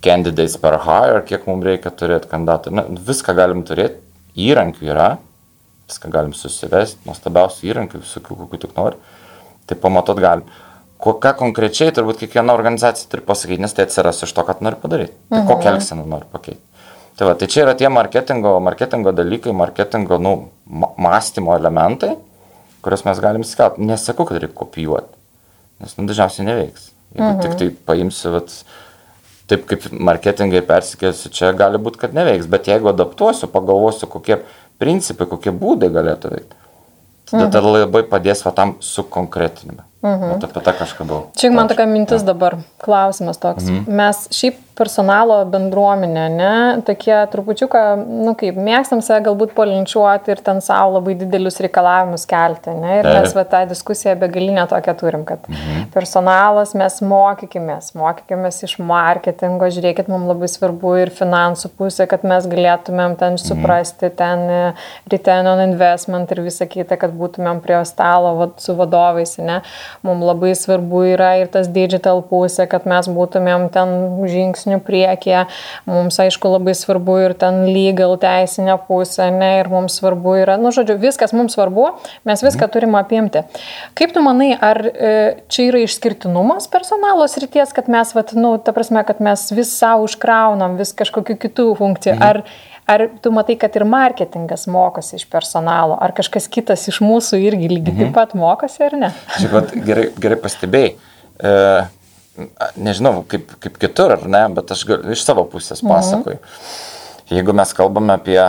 [0.00, 2.72] candidates per hire, kiek mums reikia turėti kandidatų.
[2.78, 4.00] Ne, viską galim turėti,
[4.40, 5.10] įrankių yra,
[5.90, 8.96] viską galim susivesti, nuostabiausių įrankių, visokių, kokių tik nori.
[9.68, 10.48] Tai pamatot galim.
[11.00, 15.14] Ką konkrečiai turbūt kiekviena organizacija turi pasakyti, nes tai atsiras iš to, kad nori padaryti.
[15.28, 15.48] Tai mhm.
[15.48, 16.64] kokią elgseną nori pakeisti.
[17.20, 20.34] Tai, va, tai čia yra tie marketingo, marketingo dalykai, marketingo nu,
[20.96, 22.14] mąstymo elementai,
[22.84, 23.86] kuriuos mes galim skelbti.
[23.88, 25.18] Nesakau, kad reikia kopijuoti,
[25.82, 26.90] nes nu, dažniausiai neveiks.
[27.14, 27.42] Jeigu mhm.
[27.42, 28.54] tik tai paimsiu, vat,
[29.50, 34.40] taip kaip marketingai persikėsiu, čia gali būti, kad neveiks, bet jeigu adaptuosiu, pagalvosiu, kokie
[34.80, 36.58] principai, kokie būdai galėtų veikti.
[37.30, 37.52] Tada mhm.
[37.54, 39.84] tai labai padės va tam sukonkretinime.
[40.02, 40.40] Mhm.
[40.46, 41.26] Apie tą kažką buvau.
[41.38, 43.68] Čia man tokia mintis dabar, klausimas toks.
[43.68, 44.00] Mhm.
[44.00, 46.52] Mes šiaip personalo bendruomenė, ne,
[46.86, 47.82] tokie trupučiuką,
[48.24, 53.08] nu kaip, mėgstam save galbūt polinčiuoti ir ten savo labai didelius reikalavimus kelti, ne, ir
[53.10, 55.90] mes va tą diskusiją begalinę tokią turim, kad mhm.
[55.94, 62.48] personalas mes mokykimės, mokykimės iš marketingo, žiūrėkit, mums labai svarbu ir finansų pusė, kad mes
[62.50, 63.44] galėtumėm ten mhm.
[63.44, 64.62] suprasti ten e,
[65.12, 69.60] return on investment ir visą kitą, kad būtumėm prie stalo va, su vadovais, ne,
[70.06, 73.96] mums labai svarbu yra ir tas digital pusė, kad mes būtumėm ten
[74.30, 75.46] žingsnių žingsnių priekyje.
[75.86, 80.70] Mums, aišku, labai svarbu ir ten legal teisinė pusė, ne, ir mums svarbu yra, nu,
[80.72, 81.90] žodžiu, viskas mums svarbu,
[82.24, 82.72] mes viską mhm.
[82.72, 83.44] turim apimti.
[83.94, 85.12] Kaip tu manai, ar e,
[85.50, 90.06] čia yra išskirtinumas personalo srities, kad mes, vat, nu, ta prasme, kad mes vis savo
[90.08, 92.26] užkraunam, vis kažkokiu kitų funkcijų, mhm.
[92.26, 92.44] ar
[92.90, 97.68] Ar tu matai, kad ir marketingas mokosi iš personalo, ar kažkas kitas iš mūsų irgi
[97.70, 98.00] lygiai mhm.
[98.00, 99.10] taip pat mokosi, ar ne?
[99.36, 100.90] Žiūrėk, gerai, gerai pastebėjai.
[101.38, 101.52] E,
[102.76, 105.92] nežinau, kaip, kaip kitur, ar ne, bet aš gal, iš savo pusės mhm.
[105.92, 106.40] pasakoju.
[106.40, 106.88] Mhm.
[107.30, 108.40] Jeigu mes kalbame apie,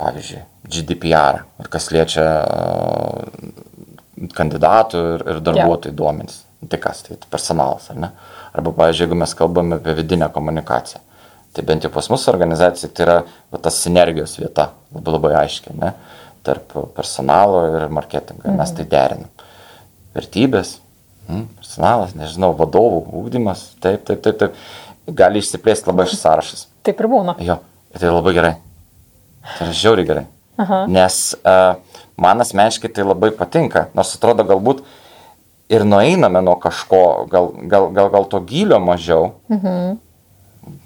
[0.00, 0.40] pavyzdžiui,
[0.72, 2.24] GDPR, ir kas liečia
[4.36, 5.98] kandidatų ir, ir darbuotojų ja.
[5.98, 8.10] duomenys, tai kas, tai personalas, ar ne?
[8.52, 11.00] Arba, pavyzdžiui, jeigu mes kalbame apie vidinę komunikaciją,
[11.54, 15.78] tai bent jau pas mūsų organizacija tai yra va, tas sinergijos vieta, labai labai aiškiai,
[15.78, 15.94] ne?
[16.42, 18.58] tarp personalo ir marketingo, mhm.
[18.58, 19.30] mes tai derinam.
[20.12, 20.80] Vertybės,
[21.28, 24.58] personalas, nežinau, vadovų ūkdymas, taip, taip, taip, taip.
[25.18, 26.66] Gali išsiplėsti labai šis sąrašas.
[26.86, 27.34] Taip ir būna.
[27.42, 27.58] Jo,
[27.96, 28.52] tai labai gerai.
[29.42, 30.24] Tai yra žiauriai gerai.
[30.62, 30.84] Aha.
[30.90, 31.74] Nes uh,
[32.20, 34.84] man asmeniškai tai labai patinka, nors atrodo galbūt
[35.72, 39.32] ir nueiname nuo kažko, gal, gal, gal, gal to gilio mažiau.
[39.50, 39.96] Mhm.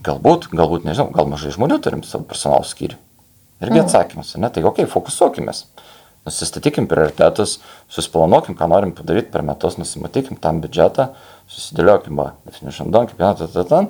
[0.07, 2.97] Galbūt, galbūt, nežinau, gal mažai žmonių turim savo personalų skyrių.
[3.61, 3.85] Irgi mhm.
[3.85, 5.67] atsakymas, ne, tai okei, okay, fokusuokimės.
[6.27, 7.61] Nusistatykim prioritetus,
[7.93, 11.13] susiplanuokim, ką norim padaryti per metus, nusimatykim tam biudžetą,
[11.47, 13.83] susidėliokim, va, definition done, kiekvieną tą tą tą.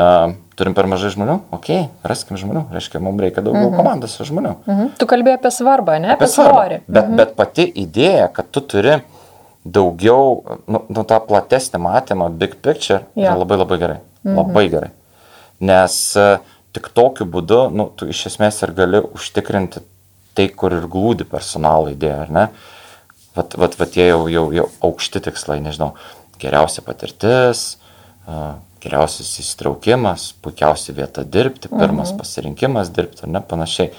[0.00, 3.76] Uh, turim per mažai žmonių, okei, okay, raskim žmonių, reiškia, mums reikia daugiau mm -hmm.
[3.76, 4.52] komandos žmonių.
[4.66, 4.90] Mm -hmm.
[4.98, 6.12] Tu kalbėjai apie svarbą, ne?
[6.12, 6.78] Apie, apie svorį.
[6.86, 7.16] Bet, mm -hmm.
[7.16, 9.00] bet pati idėja, kad tu turi
[9.64, 13.30] daugiau, nu, nu tą platesnį matymą, big picture, ja.
[13.30, 13.96] yra labai labai gerai.
[13.96, 14.36] Mm -hmm.
[14.36, 14.90] Labai gerai.
[15.60, 16.38] Nes uh,
[16.72, 19.80] tik tokiu būdu, nu, tu iš esmės ir gali užtikrinti
[20.40, 22.46] tai, kur ir glūdi personalo idėja, ar ne?
[23.36, 25.92] Vat, vat, vat tie jau, jau, jau aukšti tikslai, nežinau,
[26.40, 27.76] geriausia patirtis,
[28.80, 32.18] geriausias įsitraukimas, puikiausia vieta dirbti, pirmas mhm.
[32.22, 33.92] pasirinkimas dirbti, ar ne, panašiai.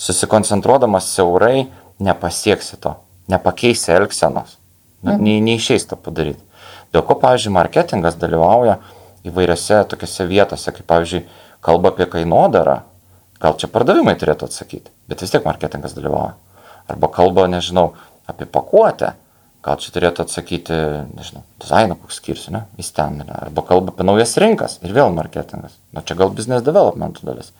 [0.00, 1.66] Susikoncentruodamas siaurai
[2.00, 2.94] nepasieksi to,
[3.32, 4.56] nepakeisi elgsenos,
[5.02, 5.24] mhm.
[5.24, 6.42] nei, neišeis to padaryti.
[6.94, 8.80] Dėl ko, pavyzdžiui, marketingas dalyvauja
[9.26, 11.26] įvairiose tokiose vietose, kaip, pavyzdžiui,
[11.64, 12.80] kalba apie kainodarą,
[13.40, 16.34] Gal čia pardavimai turėtų atsakyti, bet vis tiek marketingas dalyvauja.
[16.90, 17.94] Arba kalba, nežinau,
[18.28, 19.14] apie pakuotę,
[19.64, 20.76] gal čia turėtų atsakyti,
[21.16, 25.12] nežinau, dizaino koks skyrius, ne, jis ten yra, arba kalba apie naujas rinkas ir vėl
[25.16, 25.76] marketingas.
[25.96, 27.52] Na čia gal business development dalis.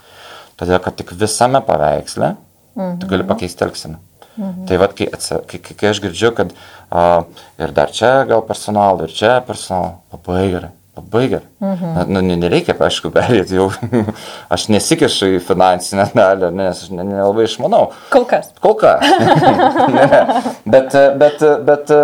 [0.60, 2.98] Todėl, kad tik visame paveiksle mhm.
[3.00, 4.00] tu gali pakeisti elgseną.
[4.36, 4.66] Mhm.
[4.68, 6.52] Tai vad, kai, atsa, kai, kai, kai aš girdžiu, kad
[6.88, 7.24] a,
[7.60, 10.72] ir dar čia gal personal, ir čia personal, labai gerai.
[11.00, 11.46] Labai gerai.
[11.64, 12.12] Mhm.
[12.12, 13.70] Nu, nereikia, aišku, perėti jau.
[14.54, 17.86] aš nesikišu į finansinę dalį, nes aš nelabai ne išmanau.
[18.12, 18.52] Kol kas.
[18.60, 19.02] Kol kas.
[19.96, 20.20] ne, ne.
[20.68, 21.94] Bet, bet, bet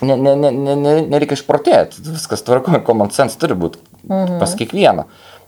[0.00, 2.02] ne, ne, ne, ne, nereikia išprotėti.
[2.08, 4.40] Viskas tvarko, common sense turi būti mhm.
[4.42, 5.06] pas kiekvieną.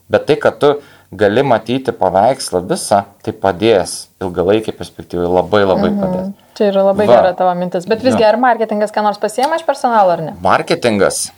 [0.08, 0.76] Bet tai, kad tu
[1.12, 5.98] gali matyti paveikslą visą, tai padės ilgalaikį perspektyvai labai labai mhm.
[6.02, 6.30] padės.
[6.58, 7.16] Čia yra labai Va.
[7.16, 7.86] gera tavo mintis.
[7.88, 10.32] Bet visgi, ar marketingas ką nors pasiema iš personalo ar ne?
[10.42, 11.28] Marketingas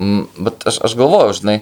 [0.00, 1.56] bet aš, aš galvoju, žinai,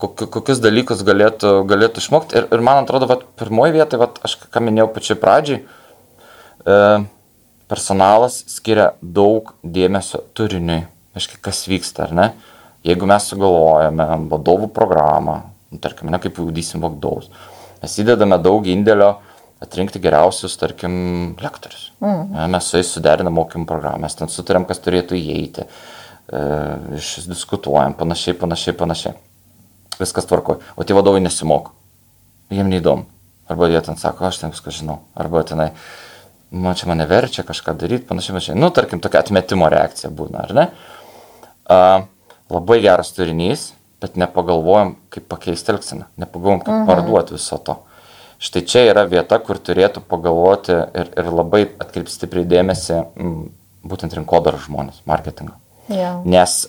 [0.00, 2.38] kokius dalykus galėtų, galėtų išmokti.
[2.38, 5.60] Ir, ir man atrodo, vat, pirmoji vieta, vat, aš ką minėjau pačiai pradžiai,
[6.64, 6.78] e,
[7.70, 10.84] personalas skiria daug dėmesio turiniui,
[11.18, 12.28] aiškiai, kas vyksta, ar ne?
[12.86, 15.40] Jeigu mes sugalvojame vadovų programą,
[15.74, 17.28] nu, tarkim, ne kaip ūdysim vadovus,
[17.82, 19.16] mes įdedame daug indėlio
[19.60, 20.94] atrinkti geriausius, tarkim,
[21.42, 21.90] lektorius.
[22.00, 22.46] Mm.
[22.54, 25.66] Mes su jais suderinam mokymų programą, mes ten sutarėm, kas turėtų įeiti.
[25.66, 25.99] Uh,
[26.30, 29.14] išdiskutuojam, panašiai, panašiai, panašiai.
[30.00, 30.60] Viskas tvarko.
[30.76, 31.74] O tie vadovai nesimoko.
[32.50, 33.06] Jiem neįdomu.
[33.50, 35.00] Arba jie ten sako, aš ten viską žinau.
[35.18, 35.72] Arba tenai,
[36.54, 38.58] man čia mane verčia kažką daryti, panašiai, panašiai.
[38.58, 40.66] Nu, tarkim, tokia atmetimo reakcija būna, ar ne?
[41.66, 41.78] A,
[42.50, 46.06] labai geras turinys, bet nepagalvojom, kaip pakeisti elgseną.
[46.22, 46.90] Nepagalvojom, kaip mhm.
[46.90, 47.80] parduoti viso to.
[48.40, 53.34] Štai čia yra vieta, kur turėtų pagalvoti ir, ir labai atkreipti stipriai dėmesį m,
[53.84, 55.58] būtent rinkodaros žmonės, marketingą.
[55.90, 56.22] Yeah.
[56.24, 56.68] Nes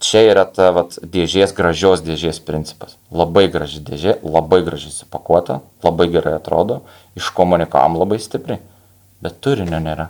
[0.00, 2.96] čia yra ta vat, dėžės, gražios dėžės principas.
[3.12, 6.80] Labai graži dėžė, labai gražiai supakuota, labai gerai atrodo,
[7.20, 8.62] iškomunikavom labai stipriai,
[9.20, 10.08] bet turinio nėra.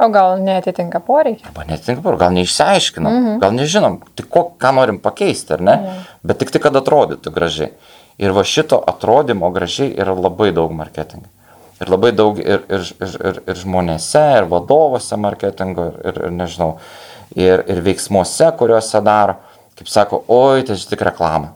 [0.00, 1.48] O gal netitinka poreikiai?
[1.50, 3.40] Arba netitinka poreikiai, gal neišsiaiškinam, mm -hmm.
[3.40, 5.72] gal nežinom, tik ko, ką norim pakeisti, ar ne?
[5.72, 6.06] Yeah.
[6.22, 7.72] Bet tik tik, kad atrodytų gražiai.
[8.18, 11.28] Ir va šito atrodymo gražiai yra labai daug marketingo.
[11.80, 16.74] Ir labai daug ir, ir, ir, ir, ir žmonėse, ir vadovose marketingo, ir, ir nežinau,
[17.36, 19.38] ir, ir veiksmuose, kuriuose daro,
[19.78, 21.54] kaip sako, oi, tai tik reklama.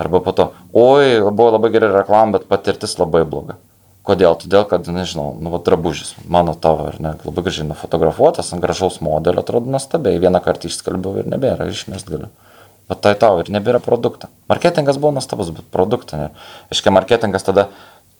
[0.00, 3.58] Arba po to, oi, buvo labai gera reklama, bet patirtis labai bloga.
[4.04, 4.34] Kodėl?
[4.36, 8.98] Todėl, kad, nežinau, nu, va, drabužis, mano tavo, ar ne, labai gražiai nufotografuotas, ant gražaus
[9.00, 12.28] modelio, atrodo nuostabiai, vieną kartą išskalbiau ir nebėra, išmest galiu.
[12.90, 14.28] Bet tai tau ir nebėra produkto.
[14.50, 16.34] Marketingas buvo nuostabus, bet produkto nėra.
[16.74, 17.70] Iškia, marketingas tada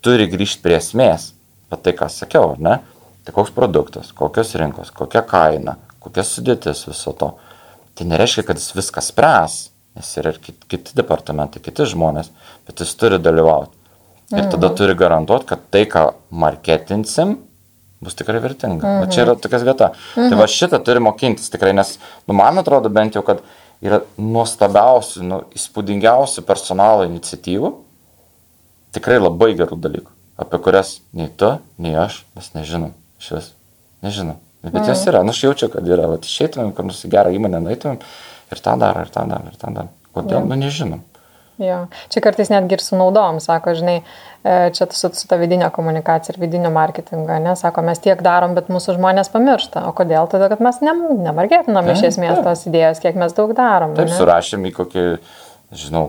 [0.01, 1.35] turi grįžti prie esmės.
[1.68, 2.79] Bet tai, ką sakiau, ar ne?
[3.25, 7.32] Tai koks produktas, kokios rinkos, kokia kaina, kokia sudėtis viso to.
[7.94, 9.56] Tai nereiškia, kad jis viską spręs,
[9.94, 12.30] nes yra ir kiti departamentai, kiti žmonės,
[12.66, 13.76] bet jis turi dalyvauti.
[14.32, 14.52] Ir mhm.
[14.54, 17.36] tada turi garantuoti, kad tai, ką marketinsim,
[18.04, 18.82] bus tikrai vertinga.
[18.82, 19.04] Mhm.
[19.04, 19.92] Va čia yra tokia vieta.
[20.16, 20.32] Mhm.
[20.32, 21.96] Tai va šitą turi mokintis tikrai, nes,
[22.28, 23.44] nu, man atrodo bent jau, kad
[23.84, 27.72] yra nuostabiausių, nu, įspūdingiausių personalo iniciatyvų,
[28.96, 31.50] tikrai labai gerų dalykų, apie kurias nei tu,
[31.82, 32.94] nei aš mes nežinom.
[33.22, 33.52] Šis
[34.04, 34.40] nežinom.
[34.64, 34.87] Bet mm.
[34.88, 37.98] jos yra, nu aš jaučiu, kad yra, va, išeitumėm, kur nors į gerą įmonę nueitumėm
[38.55, 39.92] ir tą daro, ir tą daro, ir tą daro.
[40.14, 40.48] Kodėl, yeah.
[40.48, 41.03] nu nežinom.
[41.62, 41.85] Jo.
[42.11, 44.00] Čia kartais netgi ir su naudom, sako, žinai,
[44.42, 48.57] e, čia su, su ta vidinė komunikacija ir vidinio marketingo, ne, sako, mes tiek darom,
[48.59, 49.85] bet mūsų žmonės pamiršta.
[49.87, 50.27] O kodėl?
[50.31, 50.96] Todėl, kad mes ne,
[51.29, 53.94] nemarketinam iš esmės tos idėjos, kiek mes daug darom.
[53.94, 54.18] Taip, ne?
[54.18, 55.07] surašėm į kokį,
[55.85, 56.09] žinau,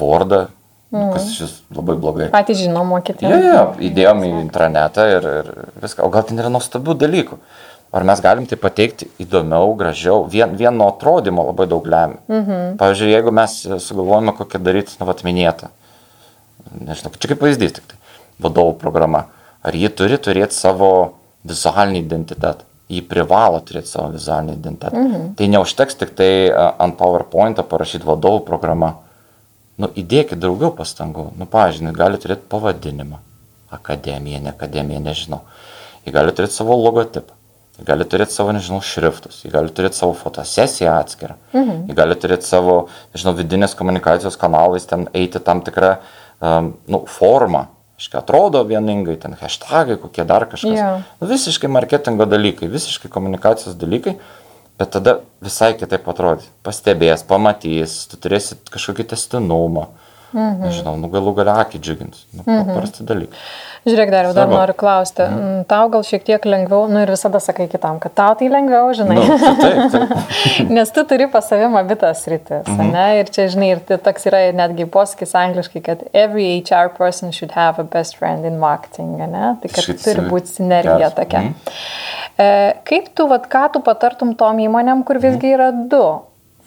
[0.00, 0.48] Wordą,
[0.88, 1.10] Mm.
[1.12, 2.30] Kas šis labai blogai.
[2.32, 3.26] Patys žinom, mokyti.
[3.28, 5.50] Jo, jo, įdėjom į intranetą ir, ir
[5.82, 6.06] viską.
[6.06, 7.36] O gal ten yra nuostabių dalykų.
[7.92, 12.20] Ar mes galim tai pateikti įdomiau, gražiau, vien, vien nuo atrodymo labai daug lemia.
[12.28, 12.76] Mm -hmm.
[12.80, 15.68] Pavyzdžiui, jeigu mes sugalvojame kokią daryti, nu, vat minėtą,
[16.80, 17.96] nežinau, čia kaip pavyzdys tik tai,
[18.44, 19.24] vadovų programa,
[19.62, 21.12] ar ji turi turėti savo
[21.44, 24.96] vizualinį identitetą, ji privalo turėti savo vizualinį identitetą.
[24.96, 25.34] Mm -hmm.
[25.34, 28.92] Tai neužteks tik tai ant PowerPoint parašyti vadovų programą
[29.78, 31.30] nu, įdėkit daugiau pastangų.
[31.38, 33.22] Nu, pažiūrėjau, gali turėti pavadinimą.
[33.74, 35.42] Akademija, ne akademija, nežinau.
[36.06, 37.36] Jie gali turėti savo logotipą.
[37.78, 39.42] Jie gali turėti savo, nežinau, šriftus.
[39.44, 41.36] Jie gali turėti savo fotosesiją atskirą.
[41.52, 41.82] Mhm.
[41.90, 42.78] Jie gali turėti savo,
[43.14, 45.98] nežinau, vidinės komunikacijos kanalais, ten eiti tam tikrą,
[46.40, 47.68] um, nu, formą.
[47.98, 50.70] Iškai atrodo vieningai, ten hashtagai, kokie dar kažkas.
[50.70, 51.06] Yeah.
[51.18, 54.14] Nu, visiškai marketingo dalykai, visiškai komunikacijos dalykai
[54.78, 56.48] bet tada visai kitaip atrodys.
[56.66, 59.88] Pastebės, pamatys, tu turėsi kažkokį testinumą.
[60.32, 60.60] Mhm.
[60.66, 62.24] Nežinau, nu galų galę akį džiugins.
[62.36, 62.66] Nu, Mhm.
[62.74, 63.38] paprasti dalykai.
[63.86, 64.52] Žiūrėk, dar, dar Svarbu.
[64.58, 65.64] noriu klausti, mm.
[65.70, 69.14] tau gal šiek tiek lengviau, nu ir visada sakai kitam, kad tau tai lengviau, žinai.
[69.16, 70.68] Nu, tai taip, taip.
[70.76, 72.92] Nes tu turi pas savim abitas rytis, -hmm.
[72.92, 73.20] ne?
[73.20, 77.52] Ir čia, žinai, ir tai toks yra netgi posakis angliškai, kad every HR person should
[77.52, 79.56] have a best friend in marketing, ne?
[79.62, 81.40] Tai kad Šit- turi būti sinergija tokia.
[81.40, 81.54] mhm.
[82.38, 86.20] E, kaip tu, vad, ką tu patartum tom įmonėm, kur visgi yra du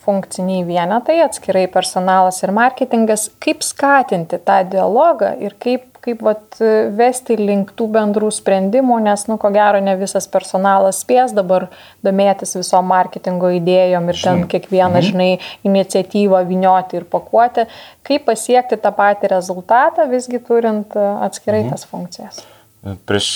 [0.05, 6.57] funkciniai vienetai, atskirai personalas ir marketingas, kaip skatinti tą dialogą ir kaip, kaip vat,
[6.97, 11.67] vesti link tų bendrų sprendimų, nes, nu, ko gero, ne visas personalas spės dabar
[12.05, 15.09] domėtis viso marketingo idėjom ir ten kiekvieną, mhm.
[15.11, 15.29] žinai,
[15.67, 17.67] iniciatyvą vinioti ir pakuoti,
[18.07, 21.75] kaip pasiekti tą patį rezultatą, visgi turint atskirai mhm.
[21.75, 22.41] tas funkcijas.
[23.05, 23.29] Prieš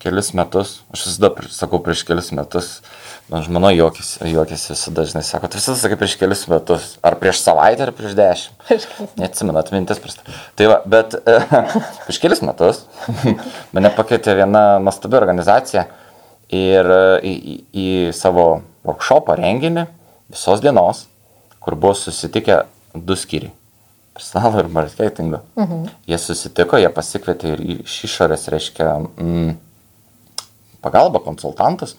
[0.00, 2.70] kelis metus, aš visada sakau prieš kelis metus,
[3.30, 7.42] man žmona juokis, juokis visada dažnai sako, tu visada sakai prieš kelis metus, ar prieš
[7.44, 8.72] savaitę, ar prieš dešimt.
[9.20, 10.24] Neatsimenu, atmintis prasta.
[10.58, 11.36] Tai va, bet e,
[12.06, 12.82] prieš kelis metus
[13.76, 15.86] mane pakvietė viena nuostabi organizacija
[16.48, 18.50] ir e, į, į, į savo
[18.88, 19.86] workshopą renginį
[20.30, 21.06] visos dienos,
[21.60, 22.62] kur buvo susitikę
[22.94, 23.52] du skyriai.
[24.14, 25.40] Personalo ir marketingo.
[25.56, 25.84] Mhm.
[26.10, 29.52] Jie susitiko, jie pasikvietė ir iš išorės, reiškia, mm,
[30.82, 31.96] pagalba konsultantus,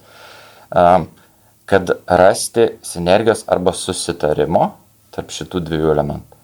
[1.72, 4.72] kad rasti sinergijos arba susitarimo
[5.16, 6.40] tarp šitų dviejų elementų.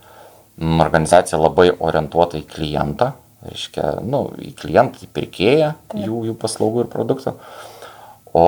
[0.58, 3.12] Mm, Organizacija labai orientuota į klientą,
[3.46, 5.72] reiškia, nu, į klientą, į pirkėją
[6.02, 7.36] jų, jų paslaugų ir produktų,
[8.38, 8.46] o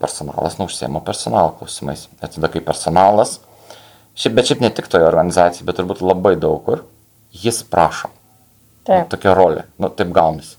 [0.00, 2.06] personalas nuužsiema personalo klausimais.
[2.18, 3.36] Ir tada, kai personalas,
[4.16, 6.84] šiaip, bet šiaip ne tik toje organizacijoje, bet turbūt labai daug kur,
[7.44, 8.10] jis prašo.
[8.82, 9.04] Taip.
[9.04, 10.56] Nu, tokia rolė, nu, taip gaunasi.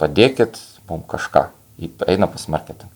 [0.00, 0.56] Padėkit
[0.88, 1.48] mums kažką,
[2.06, 2.90] eina pas marketing.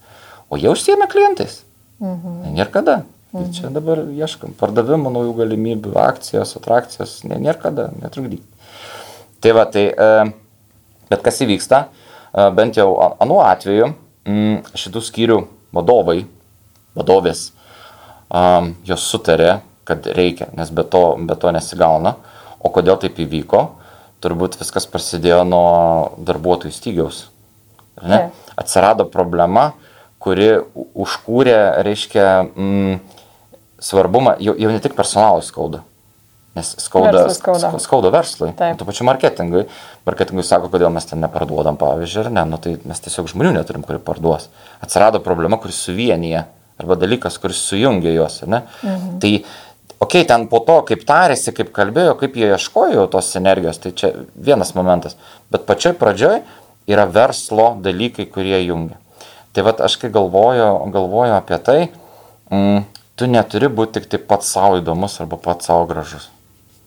[0.50, 1.62] O jie užsiemė klientais.
[2.00, 2.54] Mhm.
[2.56, 2.96] Nėra kada.
[3.32, 3.52] Mhm.
[3.56, 8.42] Čia dabar ieškam pardavimo naujų galimybių, akcijos, atrakcijos, ne, nėra kada, netrukdyk.
[9.40, 10.32] Tai va, tai, e,
[11.08, 11.86] bet kas įvyksta,
[12.34, 13.94] e, bent jau a- anuo atveju,
[14.26, 15.38] mm, šitų skyrių
[15.72, 16.26] vadovai,
[16.94, 17.50] vadovės,
[18.84, 22.16] jos sutarė, kad reikia, nes be to, be to nesigauna.
[22.62, 23.68] O kodėl taip įvyko?
[24.22, 27.24] Turbūt viskas prasidėjo nuo darbuotojų stygiaus.
[28.00, 28.30] Ne?
[28.56, 29.72] Atsirado problema,
[30.22, 30.54] kuri
[30.94, 32.26] užkūrė, reiškia,
[32.56, 33.00] mm,
[33.82, 35.82] svarbumą, jau, jau ne tik personalui skauda.
[36.52, 37.70] Nes skauda, Verslui skauda.
[37.72, 38.50] sk- skauda verslui.
[38.56, 38.76] Taip.
[38.76, 39.64] Tuo pačiu marketingui.
[40.04, 43.82] Marketingui sako, kodėl mes ten neparduodam, pavyzdžiui, ar ne, nu tai mes tiesiog žmonių neturim,
[43.82, 44.50] kurie parduos.
[44.84, 46.44] Atsirado problema, kuris suvienyje,
[46.78, 48.42] arba dalykas, kuris sujungia juos?
[48.44, 49.18] Mhm.
[49.18, 49.44] Tai, okei,
[50.04, 54.12] okay, ten po to, kaip tarėsi, kaip kalbėjo, kaip jie ieškojo tos energijos, tai čia
[54.36, 55.16] vienas momentas.
[55.50, 56.42] Bet pačioj pradžioj
[56.90, 58.98] yra verslo dalykai, kurie jungia.
[59.52, 61.80] Tai vad aš kai galvoju, galvoju apie tai,
[62.50, 62.84] mm,
[63.16, 66.30] tu neturi būti tik tai pats savo įdomus arba pats savo gražus.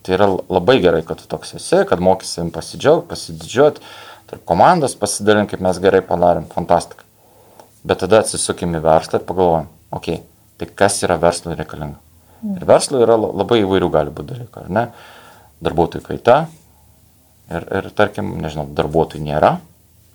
[0.04, 3.82] Tai yra labai gerai, kad tu toks esi, kad mokysim pasidžiaugti, pasididžiuoti,
[4.30, 7.06] tarp komandos pasidalink, kaip mes gerai padarėm, fantastika.
[7.86, 10.24] Bet tada atsisukim į verslą ir pagalvojam, okei, okay,
[10.58, 12.02] tai kas yra verslui reikalinga.
[12.56, 14.86] Ir verslui yra la- labai įvairių gali būti dalykų, ar ne?
[15.66, 16.38] Darbuotojų kaita
[17.50, 19.56] ir, ir tarkim, nežinau, darbuotojų nėra,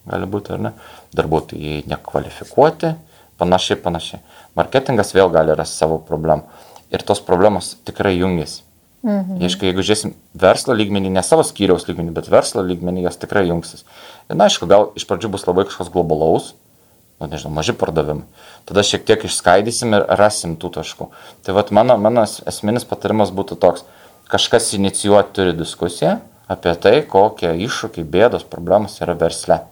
[0.07, 0.73] gali būti, ar ne?
[1.17, 2.95] Darbuotojai nekvalifikuoti,
[3.41, 4.21] panašiai, panašiai.
[4.57, 6.45] Marketingas vėl gali rasti savo problemų.
[6.91, 8.63] Ir tos problemos tikrai jungiasi.
[9.03, 9.39] Mhm.
[9.41, 13.87] Aišku, jeigu žiūrėsim verslo lygmenį, ne savo skyriaus lygmenį, bet verslo lygmenį, jos tikrai jungsis.
[14.29, 16.51] Ir na, aišku, gal iš pradžių bus labai kažkas globalaus,
[17.21, 18.27] nu, nežinau, maži pardavimai.
[18.69, 21.09] Tada šiek tiek išskaidysim ir rasim tų taškų.
[21.47, 23.87] Tai vad mano, mano es- esminis patarimas būtų toks,
[24.29, 26.19] kažkas inicijuoti turi diskusiją
[26.51, 29.63] apie tai, kokie iššūkiai, bėdos, problemos yra versle.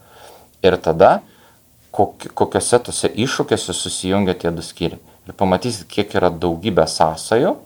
[0.63, 1.21] Ir tada,
[1.95, 4.99] kok- kokiuose tose iššūkiuose susijungia tie du skyriai.
[5.29, 7.57] Ir pamatysit, kiek yra daugybė sąsajų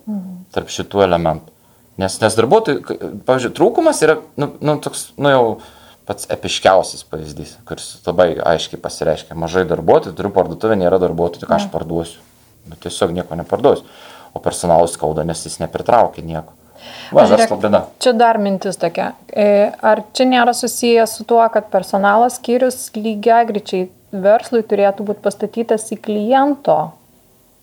[0.53, 1.49] tarp šitų elementų.
[1.97, 5.43] Nes, nes darbuotojų, pavyzdžiui, trūkumas yra, nu, nu, toks, nu jau
[6.09, 9.37] pats epiškiausias pavyzdys, kuris labai aiškiai pasireiškia.
[9.39, 12.19] Mažai darbuotojų, turiu parduotuvę, nėra darbuotojų, tai ką aš parduosiu.
[12.67, 13.85] Nu, tiesiog nieko neparduosiu.
[14.33, 16.53] O personalas skauda, nes jis nepritraukia nieko.
[17.13, 17.83] Va, verslo bėda.
[18.01, 19.11] Čia dar mintis tokia.
[19.29, 25.23] E, Ar čia nėra susijęs su tuo, kad personalas skyrius lygiai greičiai verslui turėtų būti
[25.25, 26.77] pastatytas į kliento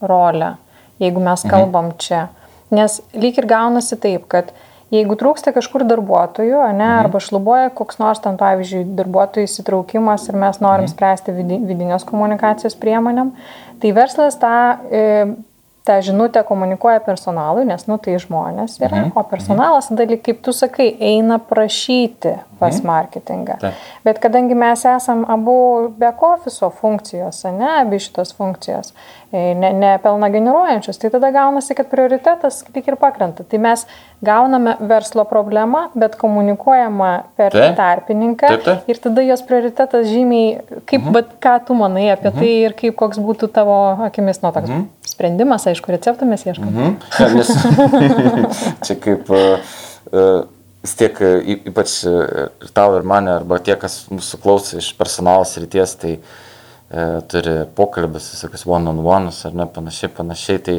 [0.03, 0.55] rolę,
[1.03, 2.29] jeigu mes kalbam čia.
[2.75, 4.53] Nes lyg ir gaunasi taip, kad
[4.95, 10.59] jeigu trūksta kažkur darbuotojų, ne, arba šlubuoja koks nors ten, pavyzdžiui, darbuotojų įsitraukimas ir mes
[10.63, 13.31] norim spręsti vidi- vidinės komunikacijos priemonėm,
[13.83, 14.55] tai verslas tą
[14.91, 15.05] e,
[15.85, 19.13] tą žinutę komunikuoja personalui, nes, nu, tai žmonės yra, Mhm.
[19.15, 22.87] o personalas, dalyk, kaip tu sakai, eina prašyti pas Mhm.
[22.87, 23.59] marketingą.
[23.61, 23.73] Taip.
[24.05, 28.93] Bet kadangi mes esam abu back office funkcijos, ne, abi šitos funkcijos,
[29.33, 33.45] e, ne, ne pelna generuojančios, tai tada gaunasi, kad prioritetas tik ir pakrenta.
[33.49, 33.87] Tai mes
[34.23, 37.77] gauname verslo problemą, bet komunikuojama per Taip.
[37.77, 38.89] tarpininką Taip, taip.
[38.89, 41.13] ir tada jos prioritetas žymiai, kaip, mhm.
[41.13, 44.87] bet ką tu manai apie tai ir kaip koks būtų tavo akimis, nu, toks mhm.
[45.21, 46.73] Sprendimas, aišku, receptų mes ieškome.
[46.73, 46.97] Mhm.
[47.21, 47.53] Ja, nes,
[48.87, 49.43] čia kaip e,
[50.09, 50.25] e,
[50.81, 55.45] vis tiek, e, ypač ir tau ir mane, arba tie, kas mūsų klauso iš personalo
[55.45, 56.23] srities, tai e,
[57.29, 60.65] turi pokalbis, visokius one-on-one'us ar ne, panašiai, panašiai.
[60.65, 60.79] Tai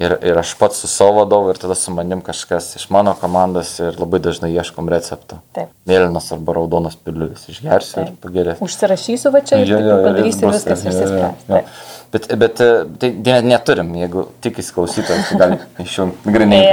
[0.00, 3.76] ir, ir aš pats su savo vadovu ir tada su manim kažkas iš mano komandos
[3.78, 5.38] ir labai dažnai ieškom recepto.
[5.56, 5.70] Taip.
[5.86, 8.62] Mėlynas arba raudonas piliulis išgersiu ir pagerės.
[8.66, 11.46] Užsirašysiu va čia ir taip jo, ir padarysiu viskas jo, išsispręs.
[11.46, 11.54] jo.
[11.54, 11.74] Taip.
[12.10, 16.64] Bet, bet e, tai ne- neturim, jeigu tik įsiklausytas, tai gali išjungti grinai.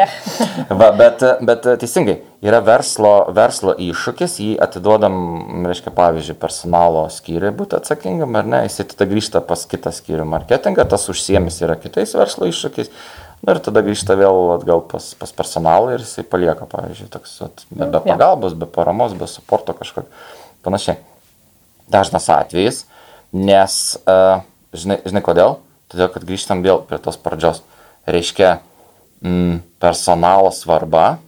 [0.73, 5.19] Va, bet, bet e, teisingai, yra verslo, verslo iššūkis, jį atiduodam,
[5.69, 10.88] reiškia, pavyzdžiui, personalo skyriui būti atsakingam, ar ne, jis tada grįžta pas kitą skyrių marketingą,
[10.89, 12.89] tas užsiemis yra kitais verslo iššūkiais.
[13.45, 17.67] Na ir tada grįžta vėl atgal pas, pas personalą ir jisai palieka, pavyzdžiui, toks, vat,
[17.69, 18.05] be, be Jo.
[18.09, 20.09] pagalbos, be paramos, be suporto kažkokio.
[20.65, 20.97] Panašiai
[21.93, 22.88] dažnas atvejis,
[23.38, 23.75] nes,
[24.09, 24.41] uh,
[24.74, 25.57] žinai, žinai kodėl?
[25.91, 27.61] Todėl, kad grįžtam vėl prie tos pradžios.
[28.07, 28.59] Reiškia,
[29.22, 31.20] mm, personalo svarba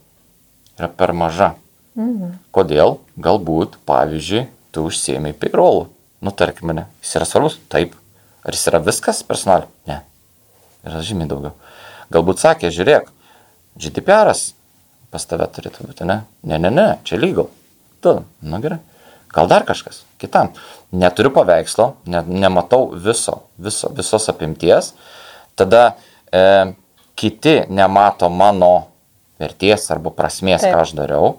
[0.77, 1.53] yra per maža.
[1.95, 2.37] Mhm.
[2.55, 2.99] Kodėl?
[3.19, 5.87] Galbūt, pavyzdžiui, tu užsiemi payrollų.
[6.21, 6.85] Nu, tarkime, ne.
[7.03, 7.59] Jis yra svarbus?
[7.71, 7.95] Taip.
[8.43, 9.67] Ar jis yra viskas personalė?
[9.87, 10.01] Ne.
[10.83, 11.53] Yra žymiai daugiau.
[12.11, 13.11] Galbūt sakė, žiūrėk,
[13.79, 14.31] GDPR
[15.09, 16.21] pas tave turėtų būti, ne?
[16.43, 17.49] Ne, ne, ne, čia legal.
[18.03, 18.79] Tu, nu gerai.
[19.33, 20.53] Gal dar kažkas kitam.
[20.91, 24.93] Neturiu paveikslo, ne, nematau viso, viso, visos apimties.
[25.59, 25.83] Tada
[26.33, 26.41] e,
[27.19, 28.73] kiti nemato mano
[29.39, 30.73] vertės arba prasmės, Taip.
[30.73, 31.31] ką aš dariau.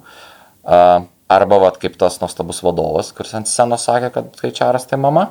[0.64, 5.28] A, arba vat, kaip tas nuostabus vadovas, kuris ant scenos sakė, kad skaičiaras tai mama.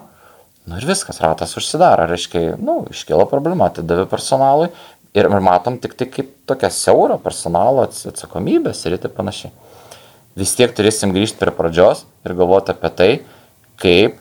[0.69, 2.05] Nu ir viskas, ratas užsidaro.
[2.11, 4.69] Reiškia, nu, iškilo problema, atidavė personalui
[5.17, 9.51] ir ir matom tik tai kaip tokia siaura personalo ats- atsakomybės ir tai panašiai.
[10.37, 13.09] Vis tiek turėsim grįžti prie pradžios ir galvoti apie tai,
[13.81, 14.19] kaip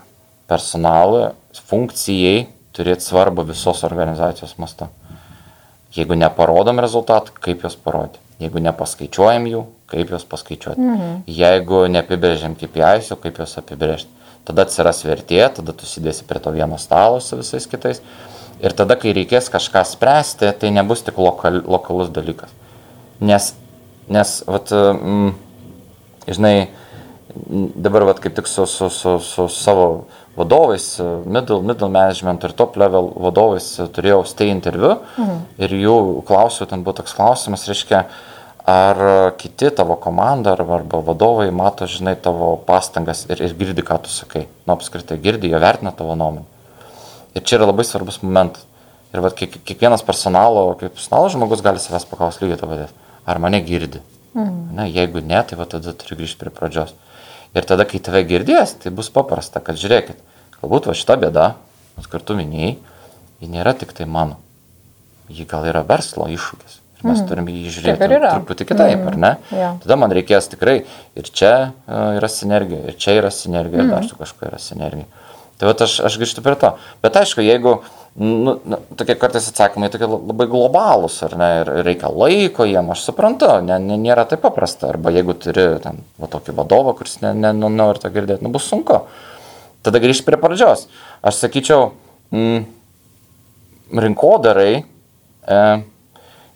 [0.48, 1.28] personalui
[1.68, 4.88] funkcijai turėti svarbą visos organizacijos mastu.
[5.96, 8.20] Jeigu neparodom rezultatų, kaip juos parodyti.
[8.38, 10.80] Jeigu nepaskaičiuojam jų, kaip juos paskaičiuoti.
[10.80, 11.14] Mhm.
[11.26, 14.12] Jeigu neapibrėžiam KPIs, kaip juos apibrėžti.
[14.48, 18.00] Tada atsiras vertė, tada tu sėdėsi prie to vieno stalo su visais kitais.
[18.62, 22.50] Ir tada, kai reikės kažką spręsti, tai nebus tik lokal, lokalus dalykas.
[23.20, 23.52] Nes,
[24.08, 25.34] nes vat, mm,
[26.36, 26.68] žinai,
[27.76, 30.06] dabar vat, kaip tik su, su, su, su savo
[30.38, 30.86] vadovais,
[31.26, 35.38] middle, middle management ir top level vadovais turėjau stay interviu mhm.
[35.64, 35.96] ir jų
[36.28, 38.04] klausiau, ten buvo toks klausimas, reiškia,
[38.68, 39.00] ar
[39.40, 44.12] kiti tavo komanda arba, arba vadovai mato, žinai, tavo pastangas ir, ir girdi, ką tu
[44.12, 44.44] sakai.
[44.66, 46.44] Nu, apskritai girdi, jie vertina tavo nuomonę.
[47.32, 48.66] Ir čia yra labai svarbus momentas.
[49.14, 52.92] Ir vat, kiek, kiekvienas personalo, kaip personalo žmogus gali savęs paklausti lygiai to paties.
[53.24, 54.02] Ar mane girdi?
[54.38, 54.74] Mhm.
[54.78, 56.94] Na, jeigu ne, tai va tada turi grįžti prie pradžios.
[57.56, 60.20] Ir tada, kai tave girdės, tai bus paprasta, kad žiūrėkit,
[60.60, 61.46] galbūt va šita bėda,
[62.12, 62.76] kartu minėjai,
[63.42, 64.38] ji nėra tik tai mano.
[65.28, 66.78] Ji gal yra verslo iššūkis.
[66.98, 67.26] Ir mes mm.
[67.30, 69.08] turime jį žiūrėti truputį kitaip, mm.
[69.10, 69.32] ar ne?
[69.54, 69.68] Jo.
[69.84, 70.80] Tada man reikės tikrai
[71.18, 75.06] ir čia uh, yra sinergija, ir čia yra sinergija, ir dar su kažkuo yra sinergija.
[75.58, 76.72] Tai va aš, aš grįžtu prie to.
[77.02, 77.78] Bet aišku, jeigu
[78.18, 83.04] nu, nu, tokie kartais atsakymai tokie labai globalūs, ar ne, ir reikia laiko jiem, aš
[83.06, 84.90] suprantu, ne, ne, nėra taip paprasta.
[84.90, 87.70] Arba jeigu turi ten, va, tokį vadovą, kuris ne, ne, nu,
[88.02, 89.04] to girdėti, nu bus sunku.
[89.86, 90.88] Tada grįžti prie pradžios.
[91.22, 91.92] Aš sakyčiau,
[92.34, 92.66] mm,
[94.02, 95.60] rinkodarai, e,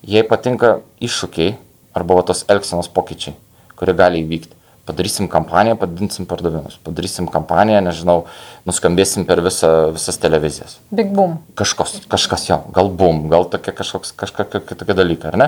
[0.03, 1.55] jai patinka iššūkiai
[1.95, 3.37] arba va, tos elgsenos pokyčiai,
[3.79, 4.59] kurie gali įvykti.
[4.83, 6.75] Padarysim kampaniją, padidinsim pardavimus.
[6.83, 8.25] Padarysim kampaniją, nežinau,
[8.67, 10.75] nuskambėsim per visą, visas televizijas.
[10.91, 11.37] Big boom.
[11.59, 15.47] Kažkas, kažkas jo, gal bum, gal tokie kažkoks, kažkokie kitokie dalykai, ar ne?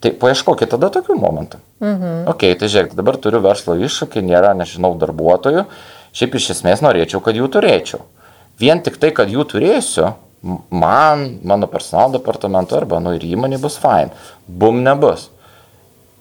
[0.00, 1.60] Tai paieškokit tada tokių momentų.
[1.84, 2.16] Mhm.
[2.32, 5.66] Ok, tai žiūrėk, dabar turiu verslo iššūkį, nėra, nežinau, darbuotojų.
[6.16, 8.00] Šiaip iš esmės norėčiau, kad jų turėčiau.
[8.60, 10.14] Vien tik tai, kad jų turėsiu,
[10.70, 14.12] man, mano personalo departamento arba, nu ir įmonė bus fine.
[14.48, 15.28] Bum nebus.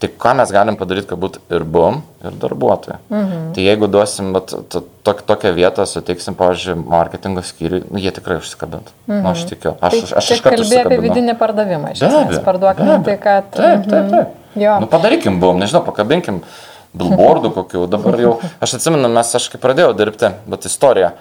[0.04, 2.98] Tai ką mes galim padaryti, kad būtų ir bum, ir darbuotojai.
[3.08, 3.44] Mhm.
[3.56, 8.42] Tai jeigu duosim vat, to, to, tokią vietą, suteiksim, pavyzdžiui, marketingo skyriui, nu, jie tikrai
[8.42, 8.92] užsikabintų.
[9.08, 9.22] Mhm.
[9.24, 9.72] Nu, aš tikiu.
[9.80, 11.94] Aš, aš, aš tai iš karto kalbėjai apie vidinį pardavimą.
[11.96, 13.48] Iš esmės, parduokime tai, kad...
[13.56, 14.36] Taip, taip, taip.
[14.60, 14.76] Jo.
[14.84, 16.42] Nu, padarykim bum, nežinau, pakabinkim
[16.92, 17.86] billboardų kokių.
[17.96, 21.14] Dabar jau, aš atsimenu, mes aš kai pradėjau dirbti, bet istorija.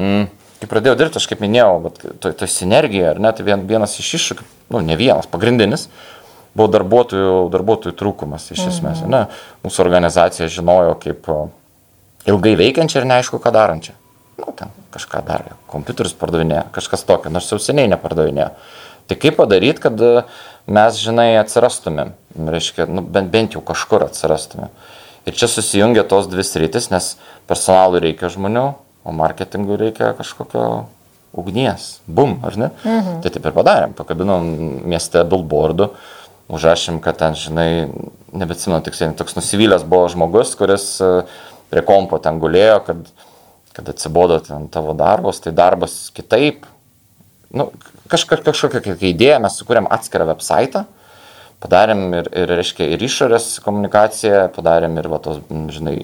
[0.00, 0.24] Mm,
[0.62, 4.14] kai pradėjau dirbti, aš kaip minėjau, to, to sinergija, ar ne, tai vien, vienas iš
[4.18, 5.88] iššūkių, nu, ne vienas, pagrindinis,
[6.58, 9.02] buvo darbuotojų, darbuotojų trūkumas iš esmės.
[9.02, 9.10] Mhm.
[9.12, 9.24] Ne?
[9.64, 11.28] Mūsų organizacija žinojo kaip
[12.28, 13.96] ilgai veikiančią ir neaišku, ką darančią.
[14.40, 18.50] Nu, ten kažką darė, kompiuterius pardavinėjo, kažkas tokio, nors jau seniai nepardavinėjo.
[19.10, 19.98] Tai kaip padaryti, kad
[20.70, 24.72] mes, žinai, atsirastumėm, reiškia, nu, bent, bent jau kažkur atsirastumėm.
[25.28, 27.12] Ir čia susijungia tos dvi sritis, nes
[27.50, 28.64] personalui reikia žmonių,
[29.02, 30.64] o marketingui reikia kažkokio
[31.38, 32.70] ugnies, bum, ar ne?
[32.84, 33.20] Mhm.
[33.24, 34.48] Tai taip ir padarėm, pakabinom
[34.88, 35.88] mieste billboardų,
[36.52, 37.68] užrašėm, kad ten, žinai,
[38.36, 41.10] nebeatsimenu tiksliai, toks nusivylęs buvo žmogus, kuris e,
[41.72, 43.12] prie kompo ten gulėjo, kad,
[43.76, 46.66] kad atsibodo ten tavo darbas, tai darbas kitaip.
[47.52, 47.70] Nu,
[48.12, 50.84] kažka, kažkokia idėja, mes sukūrėm atskirą website,
[51.62, 55.40] padarėm ir, ir, reiškia, ir išorės komunikaciją, padarėm ir, va, tos,
[55.72, 55.96] žinai,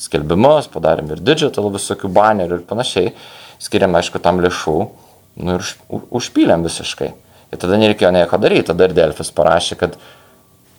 [0.00, 3.12] skelbimus, padarėm ir digital visokių banerių ir panašiai,
[3.62, 4.78] skiriam, aišku, tam lėšų,
[5.44, 5.76] nu, ir už,
[6.20, 7.12] užpylėm visiškai.
[7.54, 9.94] Ir tada nereikėjo nieko daryti, tada ir Delfis parašė, kad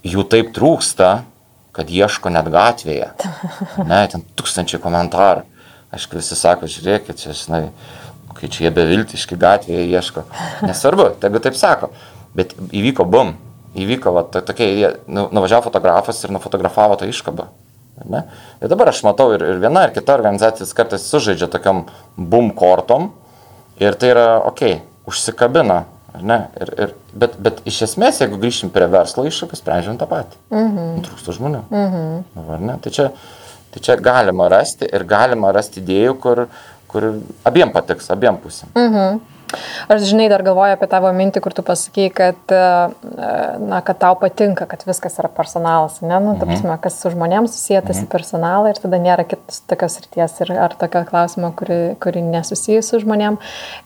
[0.04, 1.12] jų taip trūksta,
[1.76, 3.14] kad ieško net gatvėje.
[3.88, 5.46] Ne, ten tūkstančiai komentarų.
[5.96, 7.62] Aišku, visi sako, žiūrėkit, čia, žinai,
[8.36, 10.26] kai čia jie beviltiški gatvėje ieško.
[10.68, 11.94] Nesvarbu, tegu taip sako.
[12.36, 13.38] Bet įvyko bum,
[13.80, 17.48] įvyko va, to, tokia, jie nu, nuvažiavo fotografas ir nufotografavo tą iškabą.
[18.04, 18.26] Ne?
[18.60, 21.86] Ir dabar aš matau ir, ir viena, ir kita organizacija kartais sužaidžia tokiam
[22.20, 23.14] bum kortom
[23.80, 25.86] ir tai yra, okei, okay, užsikabina
[26.62, 30.40] Ir, ir, bet, bet iš esmės, jeigu grįšim prie verslo iššūkių, sprendžiam tą patį.
[30.54, 31.04] Mhm.
[31.08, 31.64] Trūksta žmonių.
[31.72, 32.66] Mhm.
[32.66, 32.78] Ne?
[32.84, 33.10] Tai čia,
[33.74, 36.46] tai čia galima rasti ir galima rasti idėjų, kur,
[36.92, 37.10] kur
[37.48, 38.72] abiem patiks, abiem pusėm.
[38.76, 39.22] Mhm.
[39.92, 42.62] Aš žinai, dar galvoju apie tavo mintį, kur tu pasakai, kad, e,
[43.62, 46.52] na, kad tau patinka, kad viskas yra personalas, ne, nu, ta mhm.
[46.52, 48.12] prasme, kas su žmonėms susijęs į mhm.
[48.14, 53.02] personalą ir tada nėra kitos tokios ryties ir ar tokio klausimo, kuri, kuri nesusijęs su
[53.04, 53.40] žmonėm.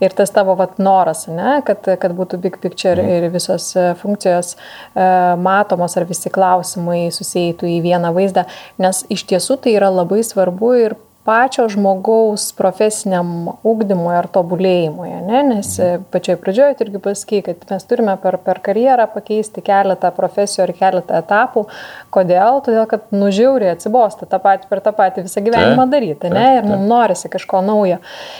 [0.03, 3.11] Ir tas tavo vat, noras, ne, kad, kad būtų big picture mhm.
[3.17, 5.09] ir visos e, funkcijos e,
[5.39, 8.45] matomos ar visi klausimai susijętų į vieną vaizdą,
[8.81, 10.97] nes iš tiesų tai yra labai svarbu ir
[11.29, 15.41] pačio žmogaus profesiniam ūkdymui ar tobulėjimui, ne?
[15.51, 16.07] nes mhm.
[16.13, 21.19] pačioje pradžioje irgi pasakai, kad mes turime per, per karjerą pakeisti keletą profesijų ar keletą
[21.21, 21.65] etapų.
[22.13, 22.61] Kodėl?
[22.65, 26.47] Todėl, kad nužiauriai atsibosta tą patį per tą patį visą gyvenimą tai, daryti, ne?
[26.57, 27.99] ir mums norisi kažko naujo.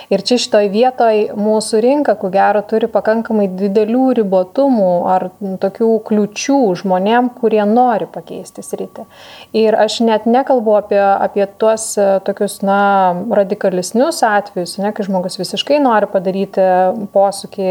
[0.10, 5.28] Ir čia šitoj vietoj mūsų rinka, ku gero, turi pakankamai didelių ribotumų ar
[5.62, 9.06] tokių kliučių žmonėm, kurie nori pakeisti sritį.
[9.60, 11.92] Ir aš net nekalbu apie, apie tuos
[12.26, 12.79] tokius, na,
[13.40, 16.64] radikalesnius atvejus, ne, kai žmogus visiškai nori padaryti
[17.14, 17.70] posūkį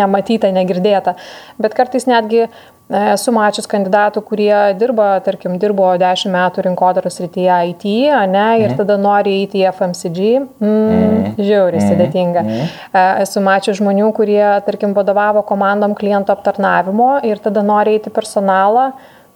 [0.00, 1.16] nematytą, negirdėtą,
[1.60, 2.50] bet kartais netgi e,
[2.90, 7.84] Esu mačius kandidatų, kurie dirba, tarkim, dirbo 10 metų rinkodaros rytyje IT,
[8.32, 8.78] ne, ir mm.
[8.80, 10.24] tada nori eiti į FMCG.
[10.58, 11.28] Mm, mm.
[11.38, 11.86] Žiauriai mm.
[11.86, 12.42] sudėtinga.
[12.42, 12.74] Mm.
[13.22, 18.90] Esu mačius žmonių, kurie, tarkim, vadovavo komandom klientų aptarnavimo ir tada nori eiti personalą.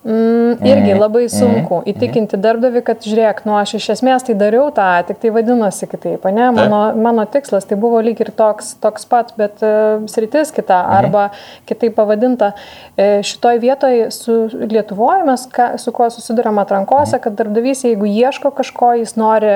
[0.04, 1.00] Mm, irgi mhm.
[1.00, 5.22] labai sunku mm, įtikinti darbdavi, kad žiūrėk, nu aš iš esmės tai dariau tą, tik
[5.22, 6.50] tai vadinosi kitaip, ne?
[6.52, 10.98] Mano, mano tikslas tai buvo lyg ir toks, toks pat, bet uh, sritis kita mm.
[10.98, 11.22] arba
[11.64, 12.52] kitaip pavadinta.
[13.00, 18.52] E, šitoj vietoje su Lietuvoje mes ka, su kuo susidurėm atrankose, kad darbdavys, jeigu ieško
[18.60, 19.54] kažko, jis nori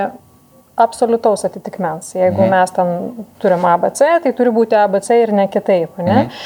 [0.79, 2.13] absoliutaus atitikmens.
[2.15, 2.51] Jeigu mhm.
[2.55, 5.99] mes ten turim ABC, tai turi būti ABC ir ne kitaip.
[6.01, 6.17] Ne?
[6.25, 6.37] Mhm.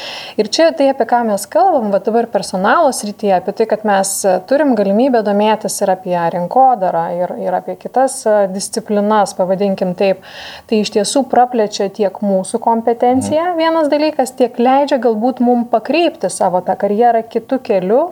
[0.41, 4.15] Ir čia tai, apie ką mes kalbam, va dabar personalo srityje, apie tai, kad mes
[4.49, 8.21] turim galimybę domėtis ir apie rinkodarą, ir, ir apie kitas
[8.53, 10.25] disciplinas, pavadinkim taip,
[10.69, 13.61] tai iš tiesų praplečia tiek mūsų kompetenciją, mhm.
[13.61, 18.03] vienas dalykas, tiek leidžia galbūt mums pakreipti savo tą karjerą kitų kelių,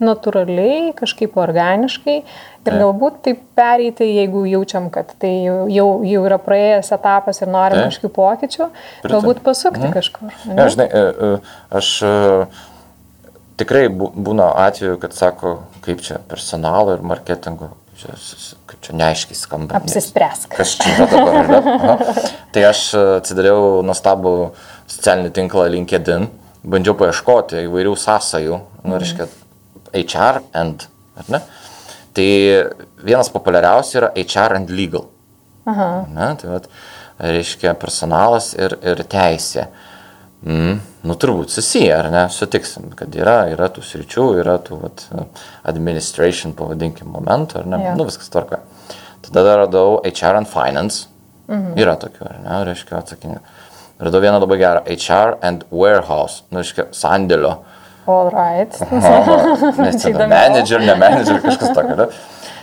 [0.00, 6.92] natūraliai, kažkaip organiškai ir galbūt taip pereiti, jeigu jaučiam, kad tai jau, jau, yra praėjęs
[6.96, 8.68] etapas ir norim kažkokių pokyčių,
[9.06, 9.94] galbūt pasukti mhm.
[9.96, 10.34] kažkur.
[10.50, 12.14] Ne, žinai, e, e, aš e,
[13.60, 18.16] tikrai būna atveju, kad sako, kaip čia personalo ir marketingo čia,
[18.68, 19.80] kaip čia neaiškiai skamba.
[19.80, 20.54] Apsispręsk.
[20.56, 21.40] Kas čia yra dabar?
[21.44, 21.96] Yra?
[22.54, 22.84] Tai aš
[23.20, 24.34] atsidariau nuostabų
[24.90, 26.28] socialinį tinklą LinkedIn,
[26.70, 29.28] bandžiau paieškoti įvairių sąsajų, nu, reiškia,
[29.94, 30.86] HR and,
[31.20, 31.42] ar ne?
[32.16, 32.30] Tai
[33.06, 35.06] vienas populiariausių yra HR and legal.
[35.70, 35.90] Aha.
[36.10, 36.66] Ne, tai vat,
[37.20, 39.68] reiškia personalas ir, ir teisė.
[40.40, 45.04] Mm, nu, turbūt susiję, ar ne, sutiksim, kad yra, yra tų sričių, yra tų vat,
[45.68, 47.96] administration, pavadinkim, momentų, ar ne, ja.
[47.98, 48.62] nu, viskas tvarka.
[49.26, 51.10] Tada radau HR and finance,
[51.50, 51.74] mhm.
[51.80, 53.42] yra tokių, ar ne, reiškia atsakinga.
[54.00, 57.58] Radau vieną labai gerą HR and warehouse, nu, reiškia sandėlio
[58.06, 58.74] All right.
[59.78, 61.96] Nes čia manager, ne manager, kažkas tokio.
[62.00, 62.06] Ne?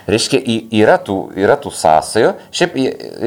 [0.08, 0.40] Reiškia,
[0.72, 2.30] yra tų, yra tų sąsajų.
[2.56, 2.78] Šiaip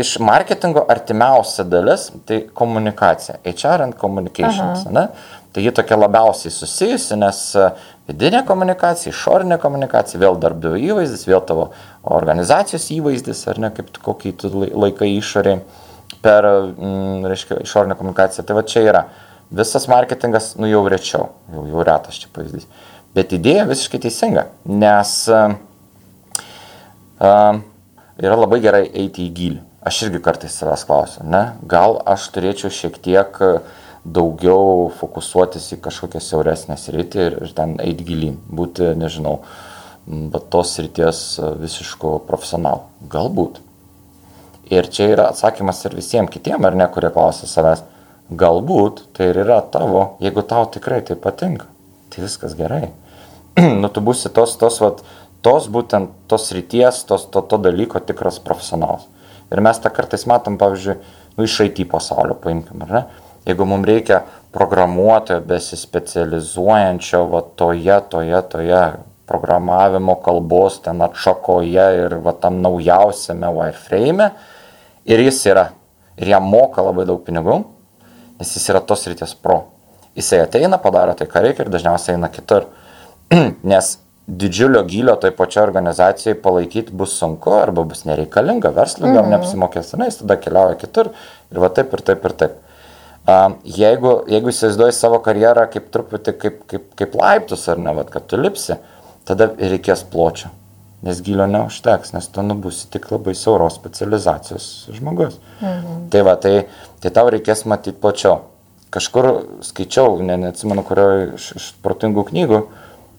[0.01, 3.37] iš marketingo artimiausia dalis tai komunikacija.
[3.45, 4.87] HR and communications.
[5.53, 7.65] Tai ji tokia labiausiai susijusi, nes e,
[8.07, 11.65] vidinė komunikacija, išorinė komunikacija, vėl darbdavio įvaizdis, vėl tavo
[12.07, 15.59] organizacijos įvaizdis, ar ne, kaip kokį tu lai- laikai išoriai
[16.23, 18.47] per, mm, reiškia, išorinę komunikaciją.
[18.47, 19.03] Tai va čia yra.
[19.51, 22.68] Visas marketingas, nu jau rečiau, jau, jau retas čia pavyzdys.
[23.16, 25.57] Bet idėja visiškai teisinga, nes uh,
[27.18, 29.61] yra labai gerai eiti į gilį.
[29.90, 31.42] Aš irgi kartais savęs klausiu, ne?
[31.66, 33.38] Gal aš turėčiau šiek tiek
[34.05, 39.38] daugiau fokusuotis į kažkokią siauresnę sritį ir, ir ten eiti gilin, būti, nežinau,
[40.07, 42.86] bet tos srities visiškų profesionalų.
[43.12, 43.61] Galbūt.
[44.70, 47.82] Ir čia yra atsakymas ir visiems kitiems, ar ne, kurie klausia savęs,
[48.31, 51.66] galbūt tai ir yra tavo, jeigu tau tikrai tai patinka,
[52.11, 52.91] tai viskas gerai.
[53.83, 55.03] nu, tu būsi tos, tos, vat,
[55.43, 59.09] tos būtent tos ryties, tos, to, to dalyko tikras profesionalas.
[59.51, 61.01] Ir mes tą kartais matom, pavyzdžiui,
[61.37, 63.03] nu, iš IT pasaulio, paimkim, ar ne?
[63.49, 64.20] Jeigu mums reikia
[64.55, 68.83] programuotojo besispecializuojančio va, toje, toje, toje
[69.31, 74.31] programavimo kalbos ten atšakoje ir va, tam naujausiame wireframe,
[75.09, 75.70] ir jis yra,
[76.20, 77.62] ir jam moka labai daug pinigų,
[78.41, 79.62] nes jis yra tos ryties pro.
[80.18, 82.66] Jisai ateina, padaro tai, ką reikia ir dažniausiai eina kitur.
[83.72, 83.93] nes
[84.30, 89.34] didžiulio gylio toj pačioj organizacijai palaikyti bus sunku arba bus nereikalinga, verslininkam mhm.
[89.34, 91.12] neapsimokės, na, jis tada keliauja kitur
[91.51, 92.59] ir va taip ir taip ir taip.
[93.30, 98.09] Um, jeigu, jeigu įsivaizduoji savo karjerą kaip truputį kaip, kaip, kaip laiptus ar ne, vat,
[98.11, 98.78] kad tu lipsi,
[99.28, 100.49] tada reikės pločio,
[101.03, 105.38] nes gilio neužteks, nes tu nubusi tik labai siauros specializacijos žmogus.
[105.61, 106.07] Mhm.
[106.12, 106.66] Tai va, tai,
[107.01, 108.42] tai tau reikės matyti plačiau.
[108.90, 109.28] Kažkur
[109.62, 112.61] skaičiau, ne, neatsimenu, kurioje iš, iš protingų knygų,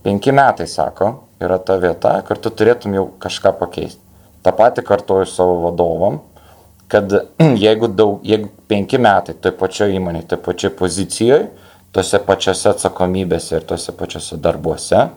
[0.04, 4.02] penki metai, sako, yra ta vieta, kur tu turėtum jau kažką pakeisti.
[4.44, 6.20] Ta pati kartuoju savo vadovom,
[6.92, 7.14] kad
[7.66, 11.48] jeigu, daug, jeigu penki metai toj pačioj įmonėje, toj pačioj pozicijoje,
[11.96, 15.08] tose pačiose atsakomybėse ir tose pačiose darbuose,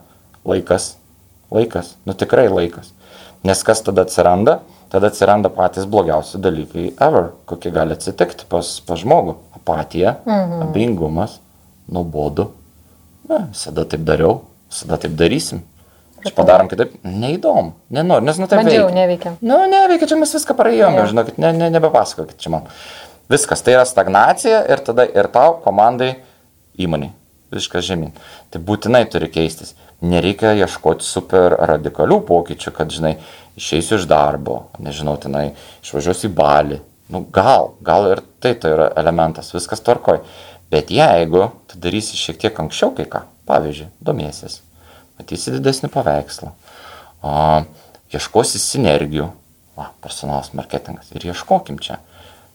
[0.46, 0.94] laikas,
[1.52, 2.92] laikas, nu tikrai laikas.
[3.44, 4.60] Nes kas tada atsiranda?
[4.92, 9.36] Tada atsiranda patys blogiausi dalykai ever, kokie gali atsitikti pas, pas žmogų.
[9.58, 10.66] Apatija, mhm.
[10.68, 11.38] abejingumas,
[11.90, 12.50] nuobodu.
[13.28, 15.64] Na, visada taip dariau, visada taip darysim.
[16.24, 18.96] Aš padarom kitaip, neįdomu, nenoriu, nes nu taip Bandžiau, veikia.
[18.96, 19.32] neveikia.
[19.44, 21.08] Nu, neveikia, čia mes viską praėjome, Jo.
[21.10, 22.70] žinokit, ne, ne, nebepasakokit čia man.
[23.28, 26.14] Viskas, tai yra stagnacija ir tada ir tau, komandai,
[26.80, 27.12] įmoniai.
[27.52, 28.14] Viskas žemyn.
[28.52, 29.74] Tai būtinai turi keistis.
[30.04, 33.14] Nereikia ieškoti super radikalių pokyčių, kad, žinai,
[33.56, 35.52] išeisiu iš darbo, nežinau, tenai,
[35.84, 36.80] išvažiuosiu į balį.
[37.14, 40.22] Nu, gal, gal ir tai tai yra elementas, viskas tvarkoj.
[40.72, 44.58] Bet jeigu tu darysi šiek tiek anksčiau kai ką, pavyzdžiui, domėsis,
[45.20, 46.50] matysi didesnį paveikslą,
[47.22, 47.34] o,
[48.14, 49.28] ieškosi sinergijų,
[49.78, 52.00] va, personalas marketingas ir ieškokim čia.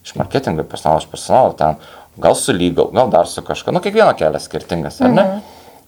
[0.04, 1.78] Iš marketingo, personalo, iš personalo ten,
[2.20, 5.26] gal su lygal, gal dar su kažkuo, nu kiekvieno kelias skirtingas, ar ne?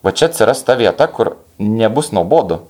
[0.03, 2.61] Va čia atsiras ta vieta, kur nebus nuobodu.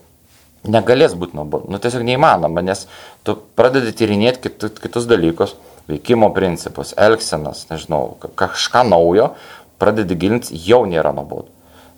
[0.63, 1.71] Negalės būti nuobodu.
[1.73, 2.85] Nu tiesiog neįmanoma, nes
[3.27, 5.57] tu pradedi tyrinėti kitu, kitus dalykus,
[5.91, 9.33] veikimo principus, elgsenas, nežinau, ka- kažką naujo,
[9.83, 11.51] pradedi gilinti, jau nėra nuobodu.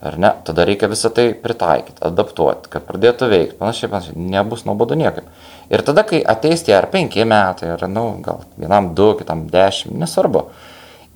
[0.04, 0.32] Ar ne?
[0.44, 5.28] Tada reikia visą tai pritaikyti, adaptuoti, kad pradėtų veikti, panašiai, panašiai, nebus nuobodu niekaip.
[5.72, 9.46] Ir tada, kai ateis tie ar penki metai, ar, na, nu, gal vienam du, kitam
[9.52, 10.46] dešimt, nesvarbu.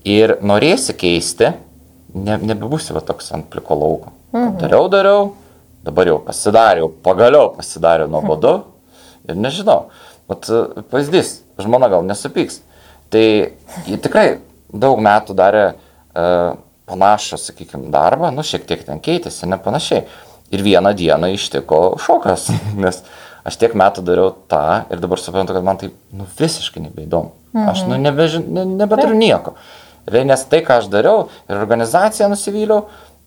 [0.08, 1.50] Ir norėsi keisti,
[2.14, 4.12] ne, nebebūsi va toks ant pliko lauko.
[4.32, 4.56] Mhm.
[4.62, 5.28] Dariau, dariau,
[5.88, 8.54] dabar jau pasidariau, pagaliau pasidariau nuobodu
[9.28, 9.88] ir nežinau.
[10.28, 10.62] Vat e,
[10.92, 12.60] pavyzdys, žmona gal nesupyks.
[13.08, 13.24] Tai
[13.88, 14.26] ji tikrai
[14.68, 16.58] daug metų darė uh,
[16.88, 20.04] panašų, sakykime, darbą, nu šiek tiek ten keitėsi, ne panašiai.
[20.52, 22.50] Ir vieną dieną ištiko šokas,
[22.84, 23.00] nes
[23.48, 24.62] aš tiek metų dariau tą
[24.92, 27.32] ir dabar suprantu, kad man tai nu, visiškai nebeįdomu.
[27.54, 27.68] Mhm.
[27.72, 29.56] Aš nu, nebeži, ne, nebeturiu nieko.
[30.08, 32.86] Realiai, Nes tai, ką aš dariau, ir organizaciją nusivyliau,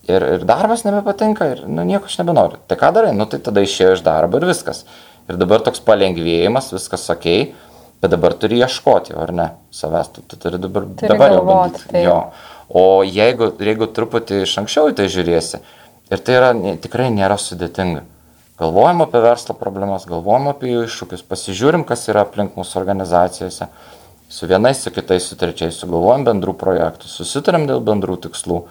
[0.09, 2.61] ir, ir darbas nebepatinka, ir nu, nieko aš nebenoriu.
[2.67, 3.11] Tai ką darai?
[3.17, 4.85] Nu tai tada išėjau iš darbo ir viskas.
[5.29, 7.27] Ir dabar toks palengvėjimas, viskas ok,
[8.01, 11.83] bet dabar turi ieškoti, ar ne, savęs, tu, tu turi dabar, Turi dabar jau galvoti,
[11.83, 11.91] bandyti.
[11.91, 12.07] taip.
[12.07, 12.17] Jo.
[12.71, 15.59] O jeigu, jeigu truputį iš anksčiau į tai žiūrėsi,
[16.11, 18.05] ir tai yra, tikrai nėra sudėtinga.
[18.61, 23.67] Galvojam apie verslo problemas, galvojam apie jų iššūkius, pasižiūrim, kas yra aplink mūsų organizacijose,
[24.31, 28.61] su vienais, su kitais, su trečiais, sugalvojam bendrų projektų, susitarėm dėl bendrų tikslų.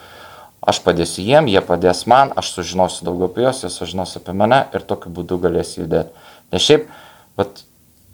[0.60, 4.66] Aš padėsiu jiem, jie padės man, aš sužinosiu daugiau apie juos, jie sužinos apie mane
[4.76, 6.12] ir tokiu būdu galės judėti.
[6.52, 6.90] Nes šiaip,
[7.40, 7.62] vat,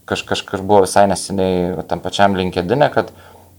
[0.07, 3.11] kaž, kažkur buvo visai neseniai va, tam pačiam LinkedIn, kad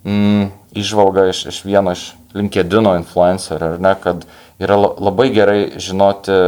[0.07, 0.47] mm,
[0.79, 4.23] išvalga iš, iš vieno iš LinkedIn influencerio, ar ne, kad
[4.63, 6.39] yra la- labai gerai žinoti,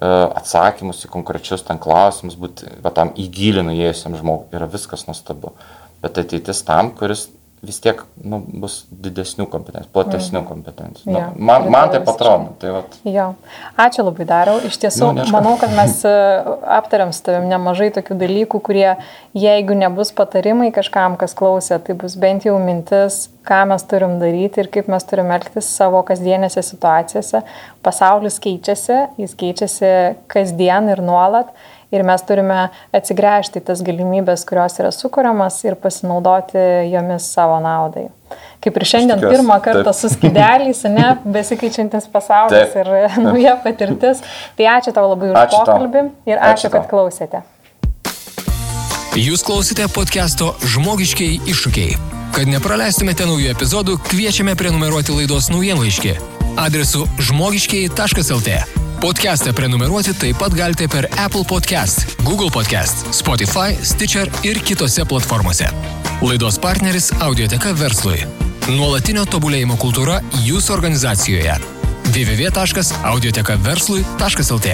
[0.00, 4.48] atsakymus į konkrečius ten klausimus, būti va, tam įgilinų įėjusiam žmogui.
[4.56, 5.52] Yra viskas nuostabu.
[6.00, 7.26] Bet ateitis tam, kuris
[7.60, 10.46] vis tiek nu, bus didesnių kompetencijų, platesnių mm.
[10.48, 11.10] kompetencijų.
[11.12, 12.54] Nu, Jo, man, man tai pritariu atrodo.
[12.62, 13.26] Tai vat, Jo,
[13.84, 14.54] ačiū labai darau.
[14.64, 16.12] Iš tiesų, Nu, manau, kad mes e,
[16.78, 18.88] aptariam su tavim nemažai tokių dalykų, kurie,
[19.36, 24.64] jeigu nebus patarimai kažkam, kas klausė, tai bus bent jau mintis, ką mes turim daryti
[24.64, 27.42] ir kaip mes turim elgtis savo kasdienėse situacijose.
[27.84, 29.92] Pasaulis keičiasi, jis keičiasi
[30.32, 31.52] kasdien ir nuolat.
[31.90, 36.62] Ir mes turime atsigręžti į tas galimybės, kurios yra sukūriamas ir pasinaudoti
[36.92, 38.08] jomis savo naudai.
[38.62, 39.98] Kaip ir šiandien tikiuosi, pirmą kartą taip.
[39.98, 42.76] su skydeliais, ne, besikeičiantis pasaulis Taip.
[42.84, 44.22] ir nauja patirtis.
[44.58, 45.66] Tai ačiū tau labai už Ačiū tau.
[45.66, 46.90] pokalbį ir Ačiū ačiū, kad tau.
[46.92, 47.42] klausėte.
[49.18, 51.96] Jūs klausite podcast'o Žmogiškiai iššūkiai.
[52.36, 56.14] Kad nepraleistumėte naujų epizodų, kviečiame prenumeruoti laidos naujienlaiškį
[56.60, 58.89] adresu žmogiškiai.lt.
[59.00, 65.64] Podcast'ą prenumeruoti taip pat galite per Apple Podcast, Google Podcast, Spotify, Stitcher ir kitose platformose.
[66.20, 68.20] Laidos partneris Audioteka verslui.
[68.68, 71.56] Nuolatinio tobulėjimo kultūra jūsų organizacijoje.
[72.12, 74.68] www.audiotekaverslui.lt